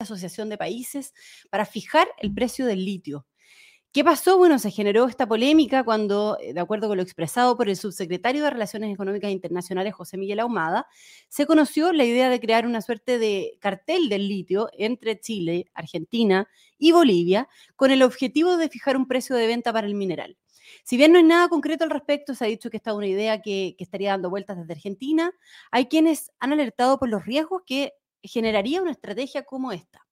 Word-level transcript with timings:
Asociación 0.00 0.48
de 0.48 0.58
Países 0.58 1.14
para 1.50 1.66
fijar 1.66 2.08
el 2.18 2.32
precio 2.32 2.66
del 2.66 2.84
litio. 2.84 3.26
¿Qué 3.92 4.04
pasó? 4.04 4.38
Bueno, 4.38 4.60
se 4.60 4.70
generó 4.70 5.08
esta 5.08 5.26
polémica 5.26 5.82
cuando, 5.82 6.38
eh, 6.40 6.52
de 6.54 6.60
acuerdo 6.60 6.86
con 6.86 6.96
lo 6.96 7.02
expresado 7.02 7.56
por 7.56 7.68
el 7.68 7.76
subsecretario 7.76 8.44
de 8.44 8.50
Relaciones 8.50 8.94
Económicas 8.94 9.32
Internacionales, 9.32 9.94
José 9.94 10.16
Miguel 10.16 10.38
Ahumada, 10.38 10.86
se 11.28 11.44
conoció 11.44 11.92
la 11.92 12.04
idea 12.04 12.30
de 12.30 12.38
crear 12.38 12.66
una 12.66 12.82
suerte 12.82 13.18
de 13.18 13.58
cartel 13.58 14.08
del 14.08 14.28
litio 14.28 14.68
entre 14.78 15.18
Chile, 15.18 15.66
Argentina 15.74 16.48
y 16.78 16.92
Bolivia, 16.92 17.48
con 17.74 17.90
el 17.90 18.04
objetivo 18.04 18.56
de 18.56 18.68
fijar 18.68 18.96
un 18.96 19.08
precio 19.08 19.34
de 19.34 19.48
venta 19.48 19.72
para 19.72 19.88
el 19.88 19.96
mineral. 19.96 20.36
Si 20.84 20.96
bien 20.96 21.10
no 21.10 21.18
hay 21.18 21.24
nada 21.24 21.48
concreto 21.48 21.82
al 21.82 21.90
respecto, 21.90 22.36
se 22.36 22.44
ha 22.44 22.48
dicho 22.48 22.70
que 22.70 22.76
esta 22.76 22.92
es 22.92 22.96
una 22.96 23.08
idea 23.08 23.42
que, 23.42 23.74
que 23.76 23.82
estaría 23.82 24.10
dando 24.10 24.30
vueltas 24.30 24.56
desde 24.56 24.72
Argentina, 24.72 25.32
hay 25.72 25.86
quienes 25.86 26.30
han 26.38 26.52
alertado 26.52 27.00
por 27.00 27.08
los 27.08 27.26
riesgos 27.26 27.62
que 27.66 27.94
generaría 28.22 28.82
una 28.82 28.92
estrategia 28.92 29.44
como 29.44 29.72
esta. 29.72 30.06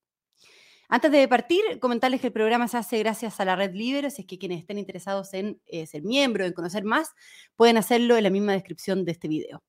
Antes 0.90 1.12
de 1.12 1.28
partir, 1.28 1.60
comentarles 1.80 2.22
que 2.22 2.28
el 2.28 2.32
programa 2.32 2.66
se 2.66 2.78
hace 2.78 2.98
gracias 2.98 3.40
a 3.40 3.44
la 3.44 3.56
red 3.56 3.74
Libre, 3.74 4.10
si 4.10 4.22
es 4.22 4.26
que 4.26 4.38
quienes 4.38 4.60
estén 4.60 4.78
interesados 4.78 5.34
en 5.34 5.60
eh, 5.66 5.86
ser 5.86 6.02
miembro, 6.02 6.46
en 6.46 6.54
conocer 6.54 6.82
más, 6.82 7.10
pueden 7.56 7.76
hacerlo 7.76 8.16
en 8.16 8.24
la 8.24 8.30
misma 8.30 8.52
descripción 8.52 9.04
de 9.04 9.12
este 9.12 9.28
video. 9.28 9.62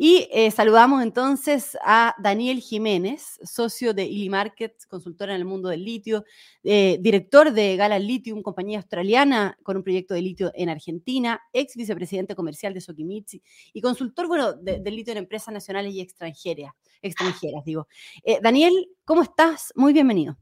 Y 0.00 0.28
eh, 0.30 0.52
saludamos 0.52 1.02
entonces 1.02 1.76
a 1.84 2.14
Daniel 2.20 2.60
Jiménez, 2.60 3.40
socio 3.42 3.92
de 3.92 4.04
Illy 4.04 4.28
Markets, 4.30 4.86
consultora 4.86 5.34
en 5.34 5.40
el 5.40 5.44
mundo 5.44 5.68
del 5.68 5.84
litio, 5.84 6.24
eh, 6.62 6.98
director 7.00 7.52
de 7.52 7.74
Gala 7.74 7.98
Lithium, 7.98 8.42
compañía 8.42 8.78
australiana 8.78 9.58
con 9.64 9.76
un 9.76 9.82
proyecto 9.82 10.14
de 10.14 10.22
litio 10.22 10.52
en 10.54 10.68
Argentina, 10.68 11.40
ex 11.52 11.74
vicepresidente 11.74 12.36
comercial 12.36 12.74
de 12.74 12.80
Sokimitsu 12.80 13.38
y 13.72 13.80
consultor 13.80 14.28
bueno, 14.28 14.52
del 14.52 14.84
litio 14.84 15.10
en 15.10 15.18
empresas 15.18 15.52
nacionales 15.52 15.92
y 15.92 16.00
extranjeras. 16.00 16.72
Extranjeras 17.02 17.64
digo. 17.64 17.88
Eh, 18.24 18.38
Daniel, 18.42 18.88
¿cómo 19.04 19.22
estás? 19.22 19.72
Muy 19.74 19.92
bienvenido. 19.92 20.38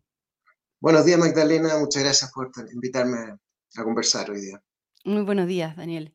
Buenos 0.81 1.05
días, 1.05 1.19
Magdalena. 1.19 1.79
Muchas 1.79 2.03
gracias 2.03 2.33
por 2.33 2.51
invitarme 2.73 3.37
a 3.77 3.85
conversar 3.85 4.31
hoy 4.31 4.41
día. 4.41 4.63
Muy 5.05 5.23
buenos 5.23 5.47
días, 5.47 5.77
Daniel. 5.77 6.15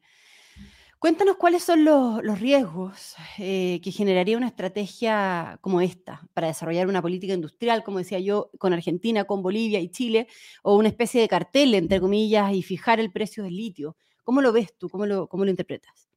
Cuéntanos 1.02 1.38
cuáles 1.38 1.64
son 1.64 1.84
los, 1.84 2.40
riesgos 2.40 3.16
eh, 3.40 3.82
que 3.84 3.92
generaría 3.92 4.38
una 4.38 4.48
estrategia 4.48 5.58
como 5.60 5.82
esta 5.82 6.22
para 6.36 6.46
desarrollar 6.46 6.88
una 6.88 7.02
política 7.02 7.34
industrial, 7.34 7.84
como 7.84 7.98
decía 7.98 8.20
yo, 8.20 8.52
con 8.60 8.72
Argentina, 8.72 9.24
con 9.24 9.42
Bolivia 9.42 9.80
y 9.80 9.90
Chile, 9.90 10.28
o 10.62 10.76
una 10.76 10.90
especie 10.90 11.20
de 11.20 11.28
cartel, 11.28 11.74
entre 11.74 12.00
comillas, 12.00 12.54
y 12.54 12.62
fijar 12.62 13.00
el 13.00 13.12
precio 13.12 13.44
del 13.44 13.56
litio. 13.58 13.98
¿Cómo 14.24 14.44
lo 14.44 14.52
ves 14.52 14.78
tú? 14.78 14.90
¿Cómo 14.90 15.08
lo, 15.08 15.28
cómo 15.28 15.44
lo 15.44 15.50
interpretas? 15.50 16.08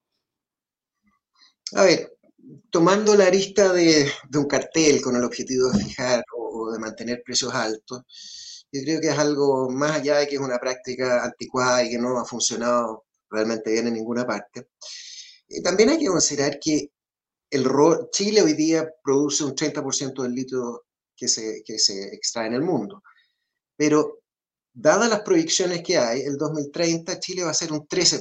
A 1.72 1.84
ver, 1.84 2.13
tomando 2.70 3.14
la 3.14 3.26
arista 3.26 3.72
de, 3.72 4.10
un 4.34 4.46
cartel 4.46 5.00
con 5.00 5.16
el 5.16 5.24
objetivo 5.24 5.70
de 5.70 5.84
fijar 5.84 6.24
o, 6.36 6.72
de 6.72 6.78
mantener 6.78 7.22
precios 7.24 7.54
altos, 7.54 8.02
yo 8.72 8.82
creo 8.82 9.00
que 9.00 9.08
es 9.08 9.18
algo 9.18 9.70
más 9.70 9.92
allá 9.92 10.18
de 10.18 10.26
que 10.26 10.36
es 10.36 10.40
una 10.40 10.58
práctica 10.58 11.24
anticuada 11.24 11.84
y 11.84 11.90
que 11.90 11.98
no 11.98 12.18
ha 12.18 12.24
funcionado 12.24 13.04
realmente 13.30 13.72
bien 13.72 13.86
en 13.86 13.94
ninguna 13.94 14.26
parte. 14.26 14.68
Y 15.48 15.62
también 15.62 15.90
hay 15.90 15.98
que 15.98 16.06
considerar 16.06 16.58
que 16.58 16.90
el 17.50 17.68
Chile 18.10 18.42
hoy 18.42 18.54
día 18.54 18.88
produce 19.02 19.44
un 19.44 19.54
30% 19.54 20.22
del 20.22 20.32
litio 20.34 20.86
que 21.16 21.28
se, 21.28 21.62
que 21.64 21.78
se 21.78 22.14
extrae 22.14 22.48
en 22.48 22.54
el 22.54 22.62
mundo. 22.62 23.02
Pero 23.76 24.22
dadas 24.72 25.08
las 25.08 25.20
proyecciones 25.20 25.82
que 25.82 25.96
hay, 25.98 26.22
el 26.22 26.36
2030 26.36 27.20
Chile 27.20 27.44
va 27.44 27.50
a 27.50 27.54
ser 27.54 27.72
un 27.72 27.86
13%. 27.86 28.20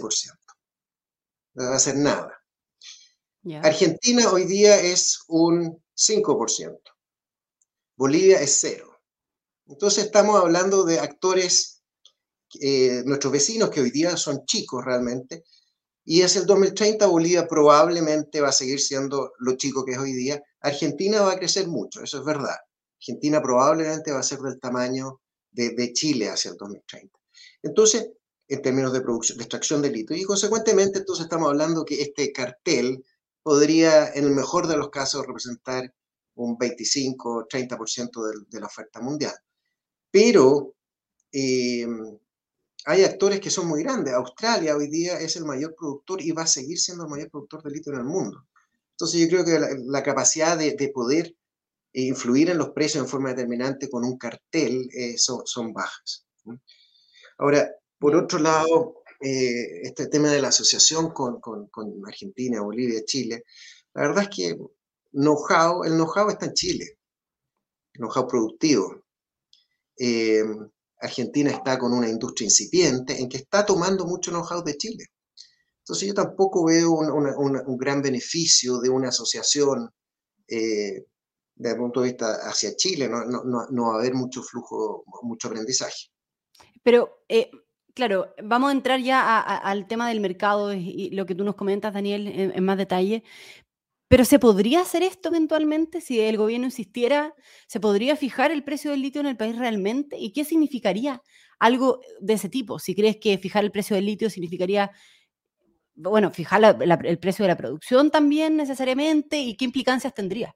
No 1.56 1.70
va 1.70 1.76
a 1.76 1.80
ser 1.80 1.96
nada. 1.96 2.33
Argentina 3.62 4.32
hoy 4.32 4.46
día 4.46 4.80
es 4.80 5.24
un 5.28 5.84
5%. 5.96 6.80
Bolivia 7.96 8.42
es 8.42 8.58
cero. 8.60 9.02
Entonces 9.68 10.06
estamos 10.06 10.40
hablando 10.40 10.84
de 10.84 11.00
actores 11.00 11.82
eh, 12.62 13.02
nuestros 13.06 13.34
vecinos, 13.34 13.70
que 13.70 13.82
hoy 13.82 13.92
día 13.92 14.16
son 14.18 14.46
chicos 14.46 14.84
realmente, 14.86 15.44
y 16.06 16.22
es 16.22 16.36
el 16.36 16.46
2030 16.46 17.08
Bolivia 17.08 17.48
probablemente 17.48 18.42
va 18.42 18.50
a 18.50 18.54
seguir 18.54 18.80
siendo 18.80 19.32
lo 19.40 19.56
chico 19.56 19.86
que 19.86 19.94
es 19.94 19.98
hoy 19.98 20.14
día. 20.14 20.42
Argentina 20.60 21.22
va 21.22 21.34
a 21.34 21.38
crecer 21.38 21.68
mucho, 21.68 22.02
eso 22.02 22.20
es 22.20 22.26
verdad. 22.26 22.58
Argentina 23.00 23.42
probablemente 23.42 24.12
va 24.12 24.20
a 24.20 24.24
ser 24.24 24.40
del 24.40 24.60
tamaño 24.60 25.22
de, 25.52 25.94
Chile 25.94 26.30
hacia 26.30 26.52
el 26.52 26.58
2030. 26.58 27.20
Entonces, 27.62 28.10
en 28.48 28.62
términos 28.62 28.92
de 28.92 29.02
producción, 29.02 29.40
extracción 29.40 29.82
de 29.82 29.92
litio, 29.92 30.16
y 30.16 30.24
consecuentemente 30.24 31.00
entonces 31.00 31.24
estamos 31.24 31.50
hablando 31.50 31.86
que 31.86 32.02
este 32.02 32.32
cartel 32.32 33.04
podría, 33.44 34.10
en 34.14 34.26
el 34.26 34.32
mejor 34.32 34.68
de 34.68 34.78
los 34.78 34.90
casos, 34.90 35.28
representar 35.28 35.94
un 36.36 36.58
25 36.58 37.48
30% 37.48 38.26
de, 38.26 38.46
de 38.50 38.60
la 38.60 38.68
oferta 38.68 39.02
mundial. 39.02 39.36
Pero 40.10 40.76
eh, 41.32 41.88
hay 42.86 43.04
actores 43.04 43.40
que 43.40 43.50
son 43.50 43.68
muy 43.68 43.82
grandes. 43.84 44.14
Australia 44.14 44.76
hoy 44.76 44.88
día 44.88 45.20
es 45.20 45.36
el 45.36 45.46
mayor 45.46 45.76
productor 45.76 46.22
y 46.22 46.32
va 46.32 46.44
a 46.44 46.48
seguir 46.48 46.80
siendo 46.80 47.06
el 47.06 47.10
mayor 47.10 47.30
productor 47.30 47.64
de 47.64 47.72
litio 47.72 47.94
en 47.94 48.00
el 48.00 48.06
mundo. 48.06 48.46
Entonces 48.92 49.20
yo 49.22 49.28
creo 49.28 49.44
que 49.44 49.60
la, 49.86 50.04
capacidad 50.04 50.58
de, 50.58 50.92
poder 50.94 51.36
influir 51.94 52.50
en 52.50 52.58
los 52.58 52.70
precios 52.70 53.04
en 53.04 53.10
forma 53.10 53.30
determinante 53.30 53.90
con 53.90 54.04
un 54.04 54.18
cartel 54.18 54.88
eh, 54.94 55.18
son, 55.18 55.74
bajas. 55.74 56.28
Ahora, 57.38 57.72
por 57.98 58.16
otro 58.16 58.38
lado, 58.40 59.03
eh, 59.24 59.82
este 59.84 60.08
tema 60.08 60.30
de 60.30 60.42
la 60.42 60.50
asociación 60.50 61.12
con, 61.12 61.40
Argentina, 62.06 62.62
Bolivia, 62.62 63.06
Chile, 63.06 63.46
la 63.94 64.02
verdad 64.02 64.24
es 64.24 64.30
que 64.36 64.58
know-how, 65.14 65.86
el 65.86 65.94
know-how 65.94 66.30
está 66.30 66.48
en 66.48 66.54
Chile, 66.54 66.98
know-how 67.94 68.28
productivo. 68.28 69.06
Eh, 69.98 70.44
Argentina 71.00 71.52
está 71.52 71.80
con 71.80 71.94
una 71.94 72.10
industria 72.10 72.48
incipiente 72.48 73.18
en 73.18 73.30
que 73.30 73.38
está 73.38 73.66
tomando 73.66 74.06
mucho 74.06 74.32
know-how 74.32 74.62
de 74.62 74.76
Chile. 74.76 75.06
Entonces 75.80 76.08
yo 76.08 76.14
tampoco 76.14 76.66
veo 76.66 76.92
un, 76.92 77.78
gran 77.78 78.02
beneficio 78.02 78.80
de 78.80 78.90
una 78.90 79.10
asociación 79.10 79.90
eh, 80.48 81.06
desde 81.56 81.76
el 81.76 81.80
punto 81.80 82.02
de 82.02 82.08
vista 82.08 82.40
hacia 82.44 82.76
Chile, 82.76 83.08
no, 83.08 83.24
no, 83.24 83.88
va 83.88 83.96
a 83.96 84.00
haber 84.00 84.16
mucho 84.16 84.44
flujo, 84.44 85.06
mucho 85.22 85.48
aprendizaje. 85.48 86.10
Pero, 86.84 87.24
eh, 87.30 87.50
claro, 87.94 88.34
vamos 88.44 88.70
a 88.70 88.74
entrar 88.74 89.00
ya 89.00 89.40
al 89.40 89.88
tema 89.88 90.10
del 90.10 90.20
mercado 90.20 90.74
y, 90.74 91.10
lo 91.12 91.26
que 91.26 91.36
tú 91.36 91.44
nos 91.44 91.56
comentas, 91.56 91.94
Daniel, 91.94 92.28
en 92.28 92.64
más 92.64 92.78
detalle, 92.78 93.24
pero 94.14 94.26
¿se 94.26 94.38
podría 94.38 94.82
hacer 94.82 95.02
esto 95.02 95.30
eventualmente 95.30 96.00
si 96.00 96.20
el 96.20 96.38
gobierno 96.38 96.68
insistiera? 96.68 97.34
¿Se 97.66 97.80
podría 97.80 98.16
fijar 98.16 98.52
el 98.52 98.64
precio 98.64 98.92
del 98.92 99.02
litio 99.02 99.22
en 99.22 99.26
el 99.26 99.38
país 99.38 99.58
realmente? 99.58 100.18
¿Y 100.20 100.34
qué 100.34 100.46
significaría 100.46 101.24
algo 101.58 102.00
de 102.22 102.34
ese 102.34 102.48
tipo? 102.48 102.78
Si 102.78 102.94
crees 102.94 103.18
que 103.18 103.40
fijar 103.40 103.64
el 103.64 103.72
precio 103.72 103.96
del 103.96 104.06
litio 104.06 104.30
significaría, 104.30 104.92
bueno, 105.96 106.30
fijar 106.30 106.78
el 106.84 107.18
precio 107.18 107.42
de 107.42 107.48
la 107.48 107.58
producción 107.58 108.12
también 108.12 108.56
necesariamente 108.56 109.40
y 109.40 109.58
qué 109.58 109.66
implicancias 109.66 110.14
tendría. 110.14 110.56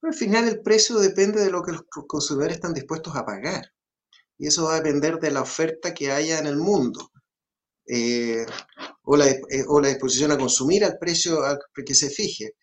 Al 0.00 0.14
final 0.14 0.46
el 0.46 0.60
precio 0.60 1.00
depende 1.00 1.42
de 1.42 1.50
lo 1.50 1.64
que 1.64 1.72
los 1.72 1.82
consumidores 2.06 2.58
están 2.58 2.74
dispuestos 2.74 3.16
a 3.16 3.26
pagar. 3.26 3.72
Y 4.40 4.46
eso 4.46 4.64
va 4.64 4.76
a 4.76 4.80
depender 4.80 5.18
de 5.18 5.30
la 5.30 5.42
oferta 5.42 5.92
que 5.92 6.10
haya 6.10 6.38
en 6.38 6.46
el 6.46 6.56
mundo. 6.56 7.12
Eh, 7.86 8.46
o, 9.02 9.14
la, 9.14 9.28
eh, 9.28 9.64
o, 9.68 9.82
la, 9.82 9.88
disposición 9.88 10.32
a 10.32 10.38
consumir 10.38 10.82
al 10.82 10.96
precio 10.96 11.42
que 11.84 11.94
se 11.94 12.08
fije. 12.08 12.54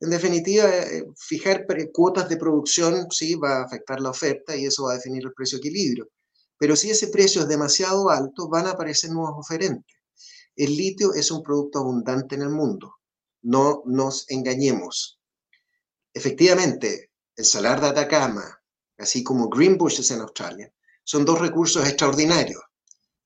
En 0.00 0.10
definitiva, 0.10 0.68
eh, 0.68 1.04
fijar 1.16 1.64
cuotas 1.92 2.28
de 2.28 2.36
producción 2.36 3.06
sí 3.12 3.36
va 3.36 3.58
a 3.58 3.64
afectar 3.64 4.00
la 4.00 4.10
oferta 4.10 4.56
y 4.56 4.66
eso 4.66 4.82
va 4.84 4.92
a 4.92 4.94
definir 4.96 5.22
el 5.24 5.32
precio 5.32 5.58
equilibrio. 5.58 6.08
Pero 6.58 6.74
si 6.74 6.90
ese 6.90 7.06
precio 7.06 7.42
es 7.42 7.48
demasiado 7.48 8.10
alto, 8.10 8.48
van 8.48 8.66
a 8.66 8.70
aparecer 8.70 9.10
nuevos 9.10 9.36
oferentes. 9.38 9.96
El 10.56 10.76
litio 10.76 11.14
es 11.14 11.30
un 11.30 11.40
producto 11.40 11.78
abundante 11.78 12.34
en 12.34 12.42
el 12.42 12.50
mundo. 12.50 12.96
No 13.42 13.84
nos 13.86 14.28
engañemos. 14.28 15.20
Efectivamente, 16.12 17.12
el 17.36 17.44
salar 17.44 17.80
de 17.80 17.86
Atacama, 17.86 18.60
así 18.98 19.22
como 19.22 19.48
Greenbushes 19.48 20.10
en 20.10 20.20
Australia, 20.20 20.72
son 21.04 21.24
dos 21.24 21.40
recursos 21.40 21.86
extraordinarios 21.86 22.60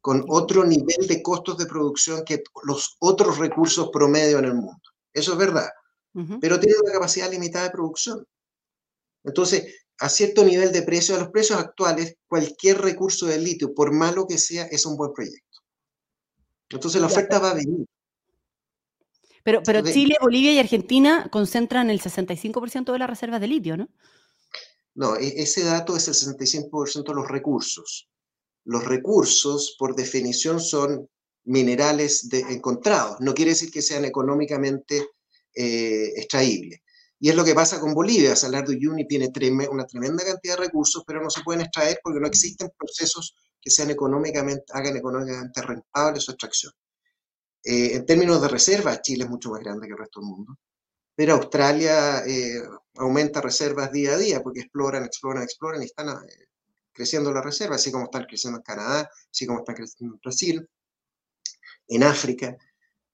con 0.00 0.25
otro 0.28 0.64
nivel 0.64 1.06
de 1.08 1.20
costos 1.20 1.58
de 1.58 1.67
producción 1.67 2.25
que 2.25 2.43
los 2.62 2.96
otros 3.00 3.38
recursos 3.38 3.90
promedio 3.93 4.38
en 4.38 4.44
el 4.44 4.55
mundo. 4.55 4.81
Eso 5.12 5.32
es 5.32 5.38
verdad, 5.38 5.69
pero 6.40 6.61
tiene 6.61 6.76
una 6.81 6.93
capacidad 6.93 7.31
limitada 7.31 7.64
de 7.64 7.73
producción. 7.73 8.25
Entonces, 9.25 9.64
a 9.99 10.08
cierto 10.08 10.44
nivel 10.44 10.73
de 10.73 10.82
precio, 10.82 11.17
a 11.17 11.19
los 11.19 11.31
precios 11.31 11.58
actuales, 11.58 12.17
cualquier 12.28 12.81
recurso 12.81 13.26
de 13.26 13.38
litio, 13.38 13.75
por 13.75 13.93
malo 13.93 14.26
que 14.26 14.38
sea, 14.38 14.67
es 14.67 14.87
un 14.87 14.96
buen 14.96 15.12
proyecto. 15.12 15.58
Entonces, 16.69 17.00
la 17.00 17.08
oferta 17.08 17.38
va 17.38 17.50
a 17.50 17.55
venir. 17.55 17.87
Pero, 19.43 19.62
pero 19.64 19.82
Chile, 19.82 20.17
Bolivia 20.20 20.52
y 20.52 20.58
Argentina 20.58 21.28
concentran 21.31 21.88
el 21.88 22.00
65% 22.00 22.93
de 22.93 22.99
las 22.99 23.08
reservas 23.08 23.40
de 23.40 23.46
litio, 23.46 23.76
¿no? 23.76 23.88
No, 24.97 25.17
e-, 25.17 25.43
ese 25.43 25.63
dato 25.65 25.97
es 25.97 26.09
el 26.09 26.15
65% 26.15 27.05
de 27.05 27.15
los 27.15 27.29
recursos 27.29 28.09
los 28.67 28.85
recursos, 28.85 29.77
por 29.79 29.95
definición, 29.95 30.61
son 30.61 31.09
minerales 31.45 32.29
de, 32.29 32.41
encontrados. 32.41 33.17
No 33.21 33.33
quiere 33.33 33.53
decir 33.53 33.71
que 33.71 33.81
sean 33.81 34.05
económicamente 34.05 35.09
eh, 35.55 36.13
extraíbles. 36.17 36.81
Y 37.19 37.31
es 37.31 37.37
lo 37.37 37.45
que 37.45 37.55
pasa 37.55 37.81
con 37.81 37.95
Bolivia. 37.95 38.35
Salar 38.35 38.67
de 38.67 38.75
Uyuni 38.75 39.07
tiene 39.07 39.31
una 39.71 39.87
tremenda 39.87 40.25
cantidad 40.25 40.57
de 40.57 40.65
recursos, 40.65 41.05
pero 41.07 41.23
no 41.23 41.31
se 41.31 41.43
pueden 41.43 41.63
extraer 41.63 42.01
porque 42.03 42.21
no 42.21 42.27
existen 42.27 42.71
procesos 42.77 43.37
que 43.61 43.71
sean 43.71 43.91
económicamente, 43.91 44.65
hagan 44.73 44.97
económicamente 44.97 45.63
rentable 45.63 46.21
su 46.21 46.33
extracción. 46.33 46.73
Eh, 47.63 47.95
en 47.95 48.05
términos 48.05 48.43
de 48.43 48.49
reservas, 48.49 49.01
Chile 49.03 49.25
es 49.25 49.31
mucho 49.31 49.51
más 49.51 49.61
grande 49.61 49.87
que 49.87 49.93
el 49.93 49.99
resto 49.99 50.21
del 50.21 50.29
mundo, 50.29 50.59
pero 51.17 51.35
Australia 51.35 52.25
eh, 52.25 52.63
aumenta 52.95 53.41
reservas 53.41 53.91
día 53.91 54.13
a 54.13 54.19
día 54.19 54.43
porque 54.43 54.61
exploran, 54.61 55.05
exploran, 55.05 55.43
exploran 55.43 55.83
y 55.83 55.87
están 55.87 56.09
eh, 56.09 56.47
creciendo 56.93 57.33
las 57.33 57.45
reservas, 57.45 57.81
así 57.81 57.91
como 57.91 58.05
están 58.05 58.27
creciendo 58.27 58.59
en 58.59 58.63
Canadá, 58.63 59.11
así 59.31 59.47
como 59.47 59.59
están 59.61 59.75
creciendo 59.75 60.15
en 60.15 60.21
Brasil, 60.21 60.69
en 61.89 62.03
África. 62.05 62.57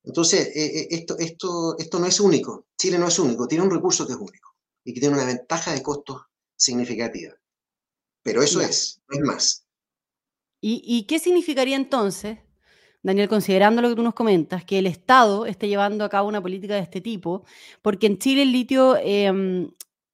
Entonces, 0.05 0.51
esto, 0.53 1.17
esto, 1.19 1.79
esto 1.79 1.99
no 2.01 2.07
es 2.07 2.19
único. 2.19 2.67
Chile 2.77 2.99
no 2.99 3.09
es 3.09 3.19
único, 3.19 3.47
tiene 3.47 3.65
un 3.65 3.71
recurso 3.71 4.05
que 4.07 4.13
es 4.13 4.19
único 4.19 4.57
y 4.85 4.93
que 4.93 5.01
tiene 5.01 5.15
una 5.15 5.25
ventaja 5.25 5.73
de 5.73 5.83
costos 5.83 6.23
significativa. 6.57 7.35
Pero 8.23 8.43
eso 8.43 8.61
es, 8.61 9.01
no 9.09 9.19
es 9.19 9.25
más. 9.25 9.67
¿Y, 10.65 11.07
qué 11.09 11.19
significaría 11.19 11.75
entonces, 11.75 12.39
Daniel, 13.03 13.29
considerando 13.29 13.83
lo 13.83 13.89
que 13.89 13.97
tú 13.97 14.03
nos 14.03 14.15
comentas, 14.15 14.65
que 14.65 14.79
el 14.79 14.87
Estado 14.87 15.47
esté 15.47 15.69
llevando 15.69 16.05
a 16.05 16.09
cabo 16.09 16.29
una 16.29 16.41
política 16.41 16.75
de 16.75 16.81
este 16.81 17.01
tipo? 17.01 17.45
Porque 17.83 18.07
en 18.07 18.19
Chile 18.19 18.43
el 18.43 18.53
litio 18.53 18.97
em, 18.97 19.71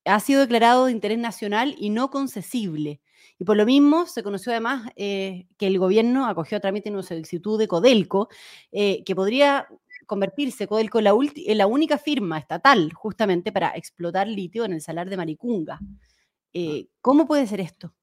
ha 0.06 0.20
sido 0.20 0.40
declarado 0.40 0.86
de 0.86 0.92
interés 0.92 1.18
nacional 1.18 1.74
y 1.78 1.90
no 1.90 2.10
concesible. 2.10 3.00
Y 3.38 3.44
por 3.44 3.56
lo 3.56 3.66
mismo 3.66 4.06
se 4.06 4.22
conoció 4.22 4.52
además 4.52 4.90
eh, 4.96 5.46
que 5.58 5.66
el 5.66 5.78
gobierno 5.78 6.26
acogió 6.26 6.58
a 6.58 6.60
trámite 6.60 6.90
una 6.90 7.02
solicitud 7.02 7.58
de 7.58 7.68
Codelco, 7.68 8.28
eh, 8.72 9.04
que 9.04 9.14
podría 9.14 9.68
convertirse 10.06 10.66
Codelco 10.66 10.98
en 10.98 11.04
la, 11.04 11.12
en 11.36 11.58
la, 11.58 11.66
única 11.66 11.98
firma 11.98 12.38
estatal 12.38 12.92
justamente 12.94 13.52
para 13.52 13.68
explotar 13.76 14.26
litio 14.26 14.64
en 14.64 14.72
el 14.72 14.80
salar 14.80 15.10
de 15.10 15.18
Maricunga. 15.18 15.78
Eh, 16.52 16.88
¿Cómo 17.00 17.26
puede 17.26 17.46
ser 17.46 17.60
esto? 17.60 17.94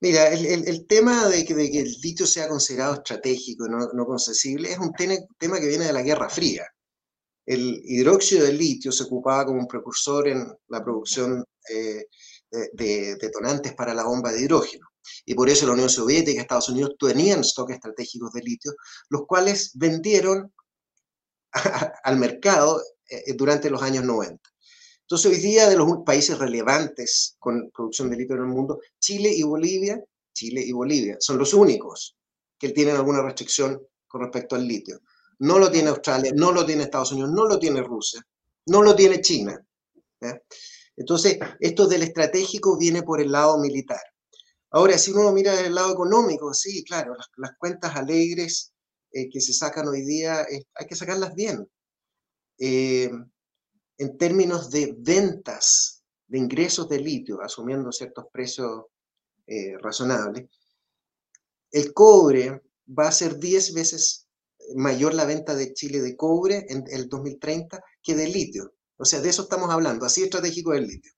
Mira, 0.00 0.28
el, 0.28 0.86
tema 0.86 1.28
de 1.28 1.44
que, 1.44 1.54
el 1.54 1.96
litio 2.00 2.24
sea 2.26 2.48
considerado 2.48 2.94
estratégico 2.94 3.66
y 3.66 3.70
no, 3.70 4.06
concesible 4.06 4.70
es 4.70 4.78
un 4.78 4.92
tema 4.92 5.60
que 5.60 5.66
viene 5.66 5.86
de 5.86 5.92
la 5.92 6.02
Guerra 6.02 6.28
Fría. 6.28 6.64
El 7.44 7.80
hidróxido 7.84 8.44
de 8.44 8.52
litio 8.52 8.92
se 8.92 9.04
ocupaba 9.04 9.46
como 9.46 9.58
un 9.58 9.66
precursor 9.66 10.28
en 10.28 10.46
la 10.68 10.84
producción 10.84 11.44
eh, 11.70 12.04
de, 12.72 13.16
detonantes 13.16 13.74
para 13.74 13.92
la 13.94 14.04
bomba 14.04 14.30
de 14.32 14.42
hidrógeno. 14.42 14.86
Y 15.24 15.34
por 15.34 15.48
eso 15.48 15.66
la 15.66 15.72
Unión 15.72 15.88
Soviética 15.88 16.38
y 16.38 16.42
Estados 16.42 16.68
Unidos 16.68 16.94
tenían 16.98 17.42
stocks 17.42 17.74
estratégicos 17.74 18.32
de 18.32 18.42
litio, 18.42 18.72
los 19.08 19.22
cuales 19.26 19.72
vendieron 19.74 20.52
al 22.04 22.16
mercado 22.18 22.80
eh, 23.08 23.32
durante 23.34 23.68
los 23.70 23.82
años 23.82 24.04
90. 24.04 24.38
Entonces, 25.08 25.32
hoy 25.32 25.38
día 25.38 25.70
de 25.70 25.76
los 25.78 25.88
países 26.04 26.38
relevantes 26.38 27.34
con 27.38 27.70
producción 27.70 28.10
de 28.10 28.16
litio 28.18 28.36
en 28.36 28.42
el 28.42 28.48
mundo, 28.48 28.78
Chile 28.98 29.32
y 29.34 29.42
Bolivia, 29.42 30.04
Chile 30.34 30.62
y 30.62 30.70
Bolivia 30.70 31.16
son 31.18 31.38
los 31.38 31.54
únicos 31.54 32.14
que 32.58 32.72
tienen 32.72 32.94
alguna 32.94 33.22
restricción 33.22 33.80
con 34.06 34.20
respecto 34.20 34.54
al 34.54 34.68
litio. 34.68 35.00
No 35.38 35.58
lo 35.58 35.70
tiene 35.70 35.88
Australia, 35.88 36.30
no 36.34 36.52
lo 36.52 36.66
tiene 36.66 36.82
Estados 36.82 37.12
Unidos, 37.12 37.30
no 37.30 37.46
lo 37.46 37.58
tiene 37.58 37.80
Rusia, 37.80 38.20
no 38.66 38.82
lo 38.82 38.94
tiene 38.94 39.22
China. 39.22 39.58
Entonces, 40.94 41.38
esto 41.58 41.86
del 41.86 42.02
estratégico 42.02 42.76
viene 42.76 43.02
por 43.02 43.22
el 43.22 43.32
lado 43.32 43.56
militar. 43.56 44.02
Ahora, 44.72 44.98
si 44.98 45.12
uno 45.12 45.32
mira 45.32 45.58
el 45.58 45.74
lado 45.74 45.90
económico, 45.90 46.52
sí, 46.52 46.84
claro, 46.84 47.16
las, 47.38 47.52
cuentas 47.56 47.96
alegres 47.96 48.74
eh, 49.12 49.30
que 49.30 49.40
se 49.40 49.54
sacan 49.54 49.88
hoy 49.88 50.02
día, 50.02 50.42
eh, 50.42 50.64
hay 50.74 50.86
que 50.86 50.96
sacarlas 50.96 51.34
bien. 51.34 51.66
En 53.98 54.16
términos 54.16 54.70
de 54.70 54.94
ventas, 54.96 56.04
de 56.28 56.38
ingresos 56.38 56.88
de 56.88 57.00
litio, 57.00 57.42
asumiendo 57.42 57.90
ciertos 57.90 58.26
precios 58.32 58.84
eh, 59.46 59.76
razonables, 59.78 60.48
el 61.72 61.92
cobre 61.92 62.62
va 62.86 63.08
a 63.08 63.12
ser 63.12 63.38
10 63.38 63.74
veces 63.74 64.28
mayor 64.76 65.14
la 65.14 65.24
venta 65.24 65.54
de 65.54 65.72
Chile 65.72 66.00
de 66.00 66.16
cobre 66.16 66.66
en 66.68 66.84
el 66.90 67.08
2030 67.08 67.82
que 68.02 68.14
de 68.14 68.28
litio. 68.28 68.74
O 68.96 69.04
sea, 69.04 69.20
de 69.20 69.28
eso 69.28 69.42
estamos 69.42 69.70
hablando, 69.70 70.04
así 70.04 70.22
estratégico 70.22 70.74
es 70.74 70.80
el 70.80 70.86
litio. 70.86 71.12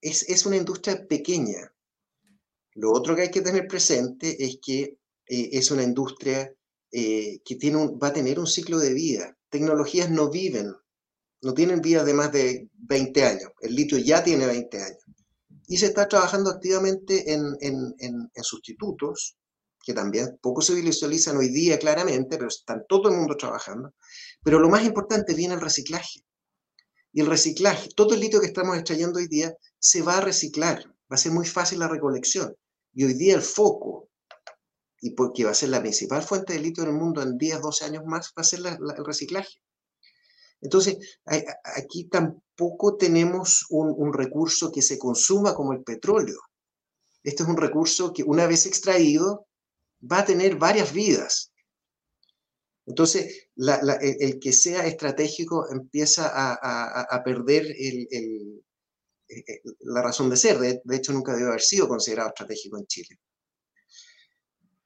Es, 0.00 0.46
una 0.46 0.56
industria 0.56 1.06
pequeña. 1.06 1.72
Lo 2.74 2.90
otro 2.90 3.14
que 3.14 3.22
hay 3.22 3.30
que 3.30 3.40
tener 3.40 3.68
presente 3.68 4.44
es 4.44 4.58
que 4.60 4.98
eh, 5.26 5.50
es 5.52 5.70
una 5.70 5.84
industria 5.84 6.52
eh, 6.90 7.40
que 7.44 7.54
tiene 7.54 7.86
va 8.02 8.08
a 8.08 8.12
tener 8.12 8.40
un 8.40 8.48
ciclo 8.48 8.78
de 8.78 8.92
vida 8.92 9.38
tecnologías 9.52 10.10
no 10.10 10.30
viven, 10.30 10.74
no 11.42 11.54
tienen 11.54 11.82
vida 11.82 12.02
de 12.04 12.14
más 12.14 12.32
de 12.32 12.70
20 12.72 13.24
años. 13.24 13.50
El 13.60 13.74
litio 13.76 13.98
ya 13.98 14.24
tiene 14.24 14.46
20 14.46 14.82
años. 14.82 15.04
Y 15.68 15.76
se 15.76 15.86
está 15.86 16.08
trabajando 16.08 16.50
activamente 16.50 17.32
en, 17.32 18.30
sustitutos, 18.42 19.36
que 19.84 19.92
también 19.92 20.38
poco 20.40 20.62
se 20.62 20.74
visualizan 20.74 21.36
hoy 21.36 21.48
día 21.48 21.78
claramente, 21.78 22.36
pero 22.38 22.48
están 22.48 22.84
todo 22.88 23.10
el 23.10 23.16
mundo 23.16 23.36
trabajando. 23.36 23.92
Pero 24.42 24.58
lo 24.58 24.70
más 24.70 24.84
importante 24.84 25.34
viene 25.34 25.54
el 25.54 25.60
reciclaje. 25.60 26.24
Y 27.12 27.20
el 27.20 27.26
reciclaje, 27.26 27.90
todo 27.94 28.14
el 28.14 28.20
litio 28.20 28.40
que 28.40 28.46
estamos 28.46 28.74
extrayendo 28.76 29.18
hoy 29.18 29.28
día 29.28 29.54
se 29.78 30.00
va 30.00 30.16
a 30.18 30.22
reciclar, 30.22 30.82
va 30.86 31.16
a 31.16 31.18
ser 31.18 31.32
muy 31.32 31.46
fácil 31.46 31.80
la 31.80 31.88
recolección. 31.88 32.56
Y 32.94 33.04
hoy 33.04 33.14
día 33.14 33.34
el 33.34 33.42
foco 33.42 34.08
y 35.02 35.10
porque 35.10 35.44
va 35.44 35.50
a 35.50 35.54
ser 35.54 35.70
la 35.70 35.80
principal 35.80 36.22
fuente 36.22 36.52
de 36.52 36.60
litio 36.60 36.84
en 36.84 36.90
el 36.90 36.94
mundo 36.94 37.22
en 37.22 37.36
10, 37.36 37.60
12 37.60 37.84
años 37.84 38.04
más, 38.06 38.32
va 38.38 38.42
a 38.42 38.44
ser 38.44 38.60
el 38.60 39.04
reciclaje. 39.04 39.60
Entonces, 40.60 41.18
aquí 41.64 42.04
tampoco 42.04 42.96
tenemos 42.96 43.66
un, 43.70 44.12
recurso 44.12 44.70
que 44.70 44.80
se 44.80 44.98
consuma 44.98 45.54
como 45.54 45.72
el 45.72 45.82
petróleo. 45.82 46.38
Este 47.24 47.42
es 47.42 47.48
un 47.48 47.56
recurso 47.56 48.12
que 48.12 48.22
una 48.22 48.46
vez 48.46 48.64
extraído 48.64 49.48
va 50.00 50.20
a 50.20 50.24
tener 50.24 50.54
varias 50.56 50.92
vidas. 50.92 51.52
Entonces, 52.86 53.48
el, 53.56 54.38
que 54.40 54.52
sea 54.52 54.86
estratégico 54.86 55.68
empieza 55.68 56.30
a, 56.32 57.22
perder 57.24 57.74
la 59.80 60.02
razón 60.02 60.30
de 60.30 60.36
ser. 60.36 60.58
de, 60.60 60.96
hecho, 60.96 61.12
nunca 61.12 61.34
debe 61.34 61.48
haber 61.48 61.60
sido 61.60 61.88
considerado 61.88 62.28
estratégico 62.28 62.78
en 62.78 62.86
Chile. 62.86 63.18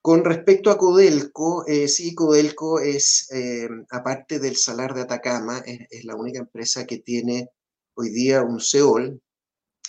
Con 0.07 0.25
respecto 0.25 0.71
a 0.71 0.79
Codelco, 0.79 1.67
eh, 1.67 1.89
sí, 1.89 2.15
Codelco 2.15 2.79
es, 2.79 3.29
eh, 3.33 3.69
aparte 3.91 4.39
del 4.39 4.55
Salar 4.55 4.95
de 4.95 5.01
Atacama, 5.01 5.65
es, 5.67 6.05
la 6.05 6.15
única 6.15 6.39
empresa 6.39 6.87
que 6.87 6.99
tiene 6.99 7.51
hoy 7.95 8.11
día 8.11 8.45
un 8.45 8.61
SEOL, 8.61 9.21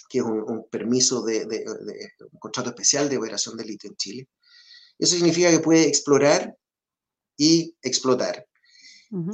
que 0.10 0.18
es 0.18 0.24
un, 0.24 0.66
permiso 0.72 1.22
de, 1.22 1.46
un 2.32 2.40
contrato 2.40 2.72
especial 2.72 3.10
de 3.10 3.18
operación 3.20 3.58
de 3.58 3.66
litio 3.66 3.92
en 3.92 3.96
Chile. 3.96 4.28
Eso 4.98 5.14
significa 5.14 5.52
que 5.52 5.60
puede 5.60 5.88
explorar 5.88 6.58
y 7.38 7.76
explotar. 7.84 8.48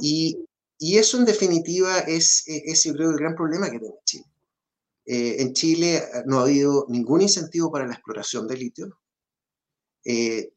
y, 0.02 0.36
eso 0.78 1.16
en 1.16 1.24
definitiva 1.24 2.00
es, 2.00 2.44
es, 2.46 2.82
creo, 2.92 3.12
el 3.12 3.16
gran 3.16 3.34
problema 3.34 3.70
que 3.70 3.78
tiene 3.78 3.94
Chile. 4.04 4.26
Eh, 5.06 5.36
en 5.38 5.54
Chile 5.54 6.02
no 6.26 6.40
ha 6.40 6.42
habido 6.42 6.84
ningún 6.90 7.22
incentivo 7.22 7.72
para 7.72 7.86
la 7.86 7.94
exploración 7.94 8.46
de 8.46 8.56
litio. 8.58 8.98
Eh, 10.04 10.50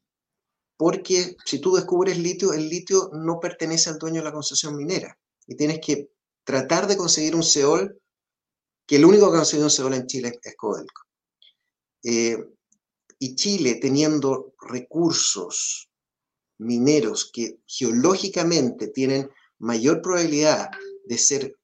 porque 0.78 1.36
si 1.44 1.58
tú 1.58 1.74
descubres 1.74 2.16
litio, 2.18 2.52
el 2.52 2.68
litio 2.68 3.10
no 3.12 3.40
pertenece 3.40 3.90
al 3.90 3.98
dueño 3.98 4.20
de 4.20 4.26
la 4.26 4.32
concesión 4.32 4.76
minera 4.76 5.18
y 5.46 5.56
tienes 5.56 5.80
que 5.84 6.12
tratar 6.44 6.86
de 6.86 6.96
conseguir 6.96 7.34
un 7.34 7.42
SEOL, 7.42 8.00
que 8.86 8.96
el 8.96 9.04
único 9.04 9.28
que 9.28 9.34
ha 9.34 9.40
conseguido 9.40 9.66
un 9.66 9.72
SEOL 9.72 9.94
en 9.94 10.06
Chile 10.06 10.38
es 10.40 10.56
Codelco. 10.56 11.02
Eh, 12.04 12.38
y 13.18 13.34
Chile, 13.34 13.74
teniendo 13.82 14.54
recursos 14.60 15.90
mineros 16.58 17.28
que 17.32 17.58
geológicamente 17.66 18.86
tienen 18.86 19.28
mayor 19.58 20.00
probabilidad 20.00 20.70
de 21.04 21.18
ser, 21.18 21.56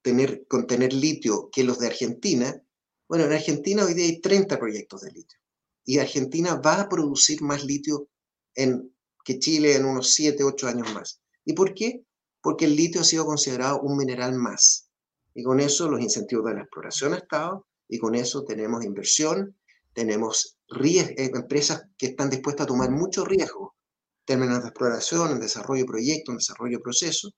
tener, 0.00 0.46
contener 0.46 0.92
litio 0.92 1.50
que 1.50 1.64
los 1.64 1.80
de 1.80 1.88
Argentina, 1.88 2.62
bueno, 3.08 3.24
en 3.24 3.32
Argentina 3.32 3.84
hoy 3.84 3.94
día 3.94 4.04
hay 4.04 4.20
30 4.20 4.60
proyectos 4.60 5.00
de 5.00 5.10
litio 5.10 5.38
y 5.84 5.98
Argentina 5.98 6.54
va 6.54 6.82
a 6.82 6.88
producir 6.88 7.42
más 7.42 7.64
litio 7.64 8.08
en, 8.54 8.94
que 9.24 9.38
Chile 9.38 9.76
en 9.76 9.84
unos 9.84 10.12
7, 10.14 10.42
8 10.42 10.68
años 10.68 10.92
más. 10.94 11.20
¿Y 11.44 11.52
por 11.52 11.74
qué? 11.74 12.04
Porque 12.40 12.64
el 12.64 12.76
litio 12.76 13.00
ha 13.00 13.04
sido 13.04 13.24
considerado 13.24 13.80
un 13.80 13.96
mineral 13.96 14.34
más. 14.34 14.88
Y 15.34 15.42
con 15.42 15.60
eso 15.60 15.88
los 15.88 16.00
incentivos 16.00 16.46
de 16.46 16.54
la 16.54 16.62
exploración 16.62 17.12
han 17.12 17.20
estado, 17.20 17.66
y 17.88 17.98
con 17.98 18.14
eso 18.14 18.44
tenemos 18.44 18.84
inversión, 18.84 19.56
tenemos 19.92 20.56
eh, 20.84 21.30
empresas 21.34 21.84
que 21.98 22.06
están 22.06 22.30
dispuestas 22.30 22.64
a 22.64 22.68
tomar 22.68 22.90
mucho 22.90 23.24
riesgo 23.24 23.74
en 24.20 24.24
términos 24.24 24.62
de 24.62 24.68
exploración, 24.68 25.32
en 25.32 25.40
desarrollo 25.40 25.82
de 25.82 25.88
proyectos, 25.88 26.32
en 26.32 26.38
desarrollo 26.38 26.78
de 26.78 26.82
procesos, 26.82 27.34